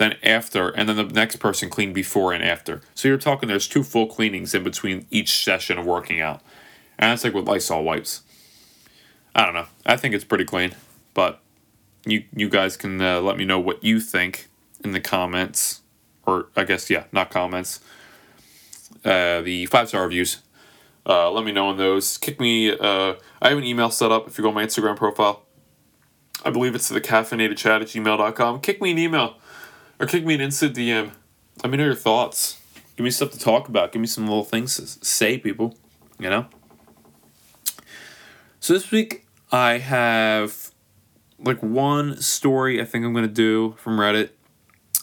then 0.00 0.16
after, 0.22 0.70
and 0.70 0.88
then 0.88 0.96
the 0.96 1.04
next 1.04 1.36
person 1.36 1.68
cleaned 1.68 1.94
before 1.94 2.32
and 2.32 2.42
after. 2.42 2.80
So 2.94 3.06
you're 3.06 3.18
talking 3.18 3.50
there's 3.50 3.68
two 3.68 3.82
full 3.82 4.06
cleanings 4.06 4.54
in 4.54 4.64
between 4.64 5.06
each 5.10 5.44
session 5.44 5.76
of 5.76 5.84
working 5.84 6.22
out. 6.22 6.40
And 6.98 7.10
that's 7.10 7.22
like 7.22 7.34
with 7.34 7.46
Lysol 7.46 7.84
wipes. 7.84 8.22
I 9.34 9.44
don't 9.44 9.52
know. 9.52 9.66
I 9.84 9.96
think 9.96 10.14
it's 10.14 10.24
pretty 10.24 10.46
clean, 10.46 10.74
but 11.12 11.40
you 12.06 12.24
you 12.34 12.48
guys 12.48 12.78
can 12.78 12.98
uh, 13.00 13.20
let 13.20 13.36
me 13.36 13.44
know 13.44 13.60
what 13.60 13.84
you 13.84 14.00
think 14.00 14.48
in 14.82 14.92
the 14.92 15.00
comments 15.00 15.82
or 16.26 16.48
I 16.56 16.64
guess 16.64 16.88
yeah, 16.88 17.04
not 17.12 17.30
comments. 17.30 17.80
Uh, 19.04 19.42
the 19.42 19.66
five 19.66 19.88
star 19.88 20.04
reviews. 20.04 20.38
Uh, 21.04 21.30
let 21.30 21.44
me 21.44 21.52
know 21.52 21.68
on 21.68 21.76
those. 21.76 22.16
Kick 22.16 22.40
me. 22.40 22.70
Uh, 22.70 23.16
I 23.42 23.50
have 23.50 23.58
an 23.58 23.64
email 23.64 23.90
set 23.90 24.10
up 24.10 24.26
if 24.26 24.38
you 24.38 24.42
go 24.42 24.48
on 24.48 24.54
my 24.54 24.64
Instagram 24.64 24.96
profile. 24.96 25.42
I 26.42 26.48
believe 26.48 26.74
it's 26.74 26.88
the 26.88 27.02
caffeinated 27.02 27.58
chat 27.58 27.82
at 27.82 27.88
gmail.com. 27.88 28.60
Kick 28.60 28.80
me 28.80 28.92
an 28.92 28.98
email 28.98 29.36
or 30.00 30.06
kick 30.06 30.24
me 30.24 30.34
an 30.34 30.40
instant 30.40 30.74
DM. 30.74 31.12
Let 31.62 31.70
me 31.70 31.76
know 31.76 31.84
your 31.84 31.94
thoughts. 31.94 32.58
Give 32.96 33.04
me 33.04 33.10
stuff 33.10 33.30
to 33.32 33.38
talk 33.38 33.68
about. 33.68 33.92
Give 33.92 34.00
me 34.00 34.06
some 34.06 34.26
little 34.26 34.44
things 34.44 34.76
to 34.76 34.86
say, 35.04 35.38
people. 35.38 35.76
You 36.18 36.30
know? 36.30 36.46
So 38.58 38.72
this 38.72 38.90
week 38.90 39.26
I 39.52 39.78
have 39.78 40.70
like 41.38 41.62
one 41.62 42.20
story 42.20 42.80
I 42.80 42.84
think 42.84 43.04
I'm 43.04 43.12
going 43.12 43.26
to 43.26 43.32
do 43.32 43.76
from 43.78 43.98
Reddit 43.98 44.30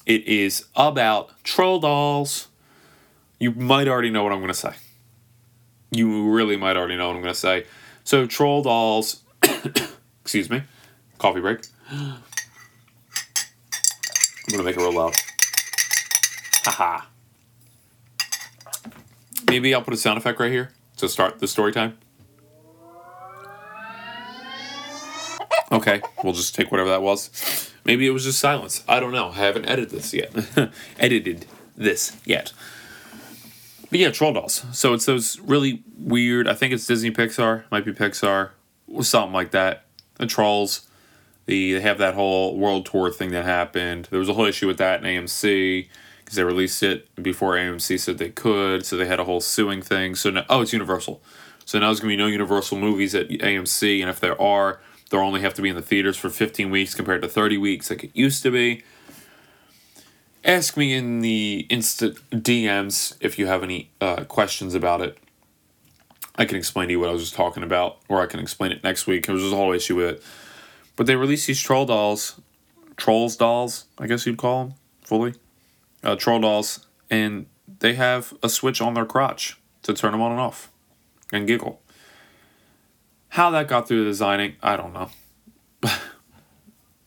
it 0.08 0.26
is 0.26 0.66
about 0.76 1.32
troll 1.44 1.80
dolls. 1.80 2.48
You 3.40 3.52
might 3.52 3.90
already 3.90 4.10
know 4.10 4.24
what 4.24 4.32
I'm 4.32 4.40
going 4.40 4.48
to 4.48 4.54
say. 4.54 4.72
You 5.92 6.32
really 6.32 6.56
might 6.56 6.78
already 6.78 6.96
know 6.96 7.08
what 7.08 7.18
I'm 7.18 7.22
going 7.22 7.34
to 7.34 7.40
say. 7.40 7.66
So, 8.06 8.26
troll 8.26 8.64
dolls, 8.64 9.22
excuse 10.22 10.50
me, 10.50 10.64
coffee 11.18 11.42
break. 11.42 11.68
I'm 14.50 14.58
to 14.58 14.64
make 14.64 14.78
it 14.78 14.80
real 14.80 14.94
loud. 14.94 15.16
Haha. 16.64 17.06
Maybe 19.50 19.74
I'll 19.74 19.82
put 19.82 19.94
a 19.94 19.98
sound 19.98 20.18
effect 20.18 20.40
right 20.40 20.52
here 20.52 20.72
to 20.98 21.10
start 21.10 21.40
the 21.40 21.48
story 21.48 21.74
time. 21.74 21.98
Okay, 25.72 26.02
we'll 26.24 26.34
just 26.34 26.56
take 26.56 26.72
whatever 26.72 26.90
that 26.90 27.02
was. 27.02 27.72
Maybe 27.84 28.08
it 28.08 28.12
was 28.12 28.24
just 28.24 28.40
silence. 28.40 28.84
I 28.88 29.02
don't 29.02 29.12
know. 29.12 29.30
I 29.30 29.36
haven't 29.36 29.66
edited 29.66 29.90
this 29.90 30.14
yet. 30.14 30.32
edited 31.00 31.46
this 31.76 32.16
yet. 32.26 32.54
But 33.90 34.00
yeah, 34.00 34.12
Troll 34.12 34.34
Dolls. 34.34 34.66
So 34.72 34.94
it's 34.94 35.06
those 35.06 35.40
really 35.40 35.84
weird. 35.98 36.48
I 36.48 36.54
think 36.54 36.74
it's 36.74 36.88
Disney 36.88 37.12
Pixar. 37.12 37.64
Might 37.70 37.86
be 37.86 37.92
Pixar. 37.92 38.52
Or 38.88 39.04
something 39.04 39.34
like 39.34 39.52
that. 39.52 39.86
The 40.16 40.26
Trolls. 40.26 40.87
The, 41.48 41.74
they 41.74 41.82
have 41.82 41.98
that 41.98 42.14
whole 42.14 42.58
world 42.58 42.86
tour 42.86 43.12
thing 43.12 43.32
that 43.32 43.46
happened. 43.46 44.08
There 44.12 44.20
was 44.20 44.30
a 44.30 44.34
whole 44.34 44.46
issue 44.46 44.68
with 44.68 44.78
that 44.78 45.04
in 45.04 45.26
AMC 45.26 45.88
because 46.20 46.36
they 46.36 46.44
released 46.44 46.84
it 46.84 47.08
before 47.22 47.56
AMC 47.56 48.00
said 48.00 48.20
they 48.20 48.30
could. 48.30 48.86
So 48.86 48.96
they 48.96 49.06
had 49.06 49.20
a 49.20 49.24
whole 49.24 49.42
suing 49.42 49.82
thing. 49.82 50.16
So 50.16 50.30
now, 50.30 50.46
oh, 50.50 50.62
it's 50.62 50.74
Universal. 50.74 51.22
So 51.66 51.80
now 51.80 51.88
there's 51.88 52.00
gonna 52.00 52.14
be 52.14 52.18
no 52.18 52.28
Universal 52.28 52.78
movies 52.78 53.16
at 53.16 53.30
AMC, 53.30 54.02
and 54.02 54.10
if 54.10 54.20
there 54.20 54.40
are, 54.42 54.80
They'll 55.10 55.22
only 55.22 55.42
have 55.42 55.54
to 55.56 55.62
be 55.62 55.70
in 55.70 55.76
the 55.76 55.82
theaters 55.82 56.18
for 56.18 56.30
15 56.30 56.70
weeks 56.70 56.94
compared 56.94 57.22
to 57.22 57.28
30 57.28 57.58
weeks 57.58 57.90
like 57.90 58.04
it 58.04 58.12
used 58.14 58.44
to 58.44 58.52
be. 58.52 58.84
Ask 60.44 60.78
me 60.78 60.94
in 60.94 61.22
the 61.22 61.66
instant 61.70 62.18
DMs 62.32 63.16
if 63.20 63.40
you 63.40 63.48
have 63.48 63.64
any 63.64 63.90
uh, 64.00 64.24
questions 64.26 64.76
about 64.76 65.02
it. 65.02 65.18
I 66.36 66.46
can 66.46 66.58
explain 66.58 66.88
to 66.88 66.94
you 66.94 67.00
what 67.00 67.10
I 67.10 67.14
was 67.14 67.24
just 67.24 67.34
talking 67.34 67.64
about, 67.64 67.98
or 68.08 68.22
I 68.22 68.28
can 68.28 68.40
explain 68.40 68.72
it 68.72 68.84
next 68.84 69.08
week. 69.08 69.28
It 69.28 69.32
was 69.32 69.52
a 69.52 69.56
whole 69.56 69.74
issue 69.74 69.96
with 69.96 70.16
it. 70.16 70.24
But 70.98 71.06
they 71.06 71.16
released 71.16 71.48
these 71.48 71.62
troll 71.62 71.86
dolls, 71.86 72.42
trolls 72.98 73.38
dolls, 73.38 73.86
I 73.98 74.08
guess 74.08 74.26
you'd 74.26 74.38
call 74.38 74.66
them 74.66 74.74
fully, 75.04 75.36
uh, 76.04 76.18
troll 76.18 76.42
dolls, 76.42 76.86
and 77.10 77.46
they 77.80 77.94
have 77.94 78.34
a 78.44 78.50
switch 78.50 78.82
on 78.82 78.96
their 78.96 79.06
crotch 79.06 79.58
to 79.84 79.94
turn 79.94 80.12
them 80.12 80.22
on 80.22 80.32
and 80.32 80.42
off, 80.42 80.72
and 81.32 81.48
giggle. 81.48 81.82
How 83.30 83.52
that 83.52 83.68
got 83.68 83.88
through 83.88 84.04
the 84.04 84.10
designing, 84.10 84.56
I 84.62 84.76
don't 84.76 84.94
know. 84.94 85.10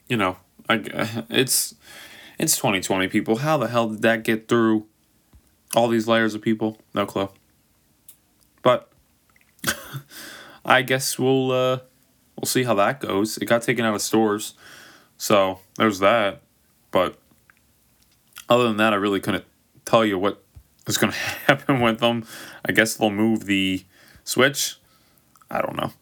you 0.08 0.16
know, 0.16 0.36
I, 0.68 0.74
it's 1.28 1.74
it's 2.38 2.56
2020 2.56 3.08
people. 3.08 3.36
How 3.36 3.56
the 3.56 3.68
hell 3.68 3.88
did 3.88 4.02
that 4.02 4.22
get 4.22 4.48
through 4.48 4.86
all 5.74 5.88
these 5.88 6.06
layers 6.06 6.34
of 6.34 6.42
people? 6.42 6.78
No 6.94 7.06
clue. 7.06 7.28
But 8.62 8.90
I 10.64 10.82
guess 10.82 11.18
we'll 11.18 11.50
uh, 11.50 11.78
we'll 12.40 12.46
see 12.46 12.64
how 12.64 12.74
that 12.74 13.00
goes. 13.00 13.36
It 13.36 13.44
got 13.44 13.62
taken 13.62 13.84
out 13.84 13.94
of 13.94 14.02
stores, 14.02 14.54
so 15.18 15.60
there's 15.76 15.98
that. 15.98 16.40
But 16.90 17.18
other 18.48 18.64
than 18.64 18.78
that, 18.78 18.92
I 18.92 18.96
really 18.96 19.20
couldn't 19.20 19.44
tell 19.84 20.04
you 20.04 20.18
what 20.18 20.42
is 20.86 20.96
going 20.96 21.12
to 21.12 21.18
happen 21.18 21.80
with 21.80 22.00
them. 22.00 22.24
I 22.64 22.72
guess 22.72 22.94
they'll 22.94 23.10
move 23.10 23.44
the 23.44 23.84
switch. 24.24 24.76
I 25.50 25.60
don't 25.60 25.76
know. 25.76 25.92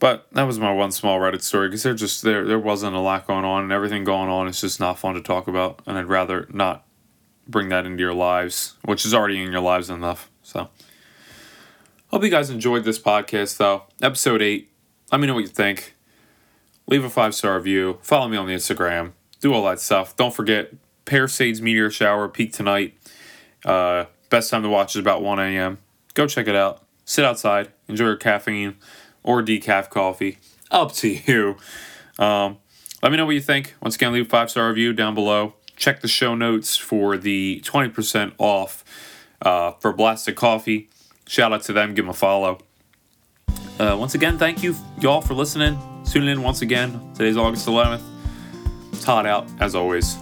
But 0.00 0.26
that 0.32 0.42
was 0.42 0.58
my 0.58 0.72
one 0.72 0.90
small 0.92 1.18
Reddit 1.18 1.42
story 1.42 1.68
because 1.68 1.84
there 1.84 1.94
just 1.94 2.22
there 2.22 2.44
there 2.44 2.58
wasn't 2.58 2.96
a 2.96 3.00
lot 3.00 3.26
going 3.26 3.44
on 3.44 3.62
and 3.62 3.72
everything 3.72 4.04
going 4.04 4.28
on 4.28 4.48
is 4.48 4.60
just 4.60 4.80
not 4.80 4.98
fun 4.98 5.14
to 5.14 5.22
talk 5.22 5.46
about 5.46 5.80
and 5.86 5.96
I'd 5.96 6.06
rather 6.06 6.46
not 6.52 6.84
bring 7.46 7.68
that 7.68 7.86
into 7.86 8.02
your 8.02 8.12
lives, 8.12 8.74
which 8.84 9.06
is 9.06 9.14
already 9.14 9.42
in 9.42 9.52
your 9.52 9.60
lives 9.60 9.88
enough. 9.88 10.30
So 10.42 10.68
hope 12.08 12.22
you 12.22 12.28
guys 12.28 12.50
enjoyed 12.50 12.84
this 12.84 12.98
podcast 12.98 13.56
though. 13.56 13.84
Episode 14.02 14.42
eight. 14.42 14.73
Let 15.12 15.20
me 15.20 15.26
know 15.26 15.34
what 15.34 15.40
you 15.40 15.48
think. 15.48 15.94
Leave 16.86 17.04
a 17.04 17.10
five 17.10 17.34
star 17.34 17.56
review. 17.56 17.98
Follow 18.02 18.28
me 18.28 18.36
on 18.36 18.46
the 18.46 18.54
Instagram. 18.54 19.12
Do 19.40 19.52
all 19.52 19.64
that 19.64 19.80
stuff. 19.80 20.16
Don't 20.16 20.34
forget 20.34 20.72
Sage 21.26 21.60
Meteor 21.60 21.90
Shower 21.90 22.28
peak 22.28 22.52
tonight. 22.52 22.94
Uh, 23.64 24.06
best 24.30 24.50
time 24.50 24.62
to 24.62 24.68
watch 24.68 24.94
is 24.94 25.00
about 25.00 25.22
1 25.22 25.38
a.m. 25.38 25.78
Go 26.14 26.26
check 26.26 26.48
it 26.48 26.56
out. 26.56 26.82
Sit 27.04 27.24
outside. 27.24 27.70
Enjoy 27.88 28.06
your 28.06 28.16
caffeine 28.16 28.76
or 29.22 29.42
decaf 29.42 29.90
coffee. 29.90 30.38
Up 30.70 30.92
to 30.92 31.08
you. 31.08 31.56
Um, 32.18 32.58
let 33.02 33.10
me 33.10 33.18
know 33.18 33.26
what 33.26 33.34
you 33.34 33.40
think. 33.40 33.74
Once 33.82 33.96
again, 33.96 34.12
leave 34.12 34.26
a 34.26 34.28
five 34.28 34.50
star 34.50 34.68
review 34.68 34.92
down 34.92 35.14
below. 35.14 35.54
Check 35.76 36.00
the 36.00 36.08
show 36.08 36.34
notes 36.34 36.76
for 36.76 37.16
the 37.16 37.60
20% 37.64 38.32
off 38.38 38.84
uh, 39.42 39.72
for 39.72 39.92
Blasta 39.92 40.34
Coffee. 40.34 40.88
Shout 41.26 41.52
out 41.52 41.62
to 41.64 41.72
them. 41.72 41.94
Give 41.94 42.04
them 42.04 42.10
a 42.10 42.14
follow. 42.14 42.58
Uh, 43.78 43.96
once 43.98 44.14
again, 44.14 44.38
thank 44.38 44.62
you, 44.62 44.74
y'all, 45.00 45.20
for 45.20 45.34
listening. 45.34 45.78
Tuning 46.04 46.28
in 46.28 46.42
once 46.42 46.62
again. 46.62 47.10
Today's 47.14 47.36
August 47.36 47.66
11th. 47.66 48.02
It's 48.92 49.04
hot 49.04 49.26
out, 49.26 49.48
as 49.58 49.74
always. 49.74 50.16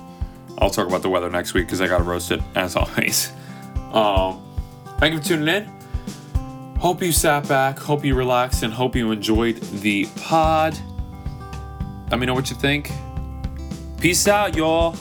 I'll 0.59 0.71
talk 0.71 0.89
about 0.89 1.03
the 1.03 1.11
weather 1.11 1.29
next 1.29 1.53
week 1.53 1.67
because 1.67 1.81
I 1.81 1.87
got 1.87 1.99
to 1.99 2.05
roast 2.05 2.31
it, 2.31 2.41
as 2.55 2.77
always. 2.77 3.31
Um, 3.93 4.43
thank 4.99 5.13
you 5.13 5.21
for 5.21 5.27
tuning 5.27 5.49
in. 5.49 6.79
Hope 6.79 7.03
you 7.03 7.13
sat 7.13 7.47
back, 7.47 7.79
hope 7.79 8.05
you 8.05 8.15
relaxed, 8.15 8.63
and 8.63 8.73
hope 8.73 8.97
you 8.97 9.13
enjoyed 9.13 9.57
the 9.57 10.07
pod. 10.17 10.77
Let 12.11 12.19
me 12.19 12.27
know 12.27 12.35
what 12.35 12.49
you 12.51 12.57
think. 12.57 12.91
Peace 14.01 14.27
out, 14.27 14.57
y'all. 14.57 14.97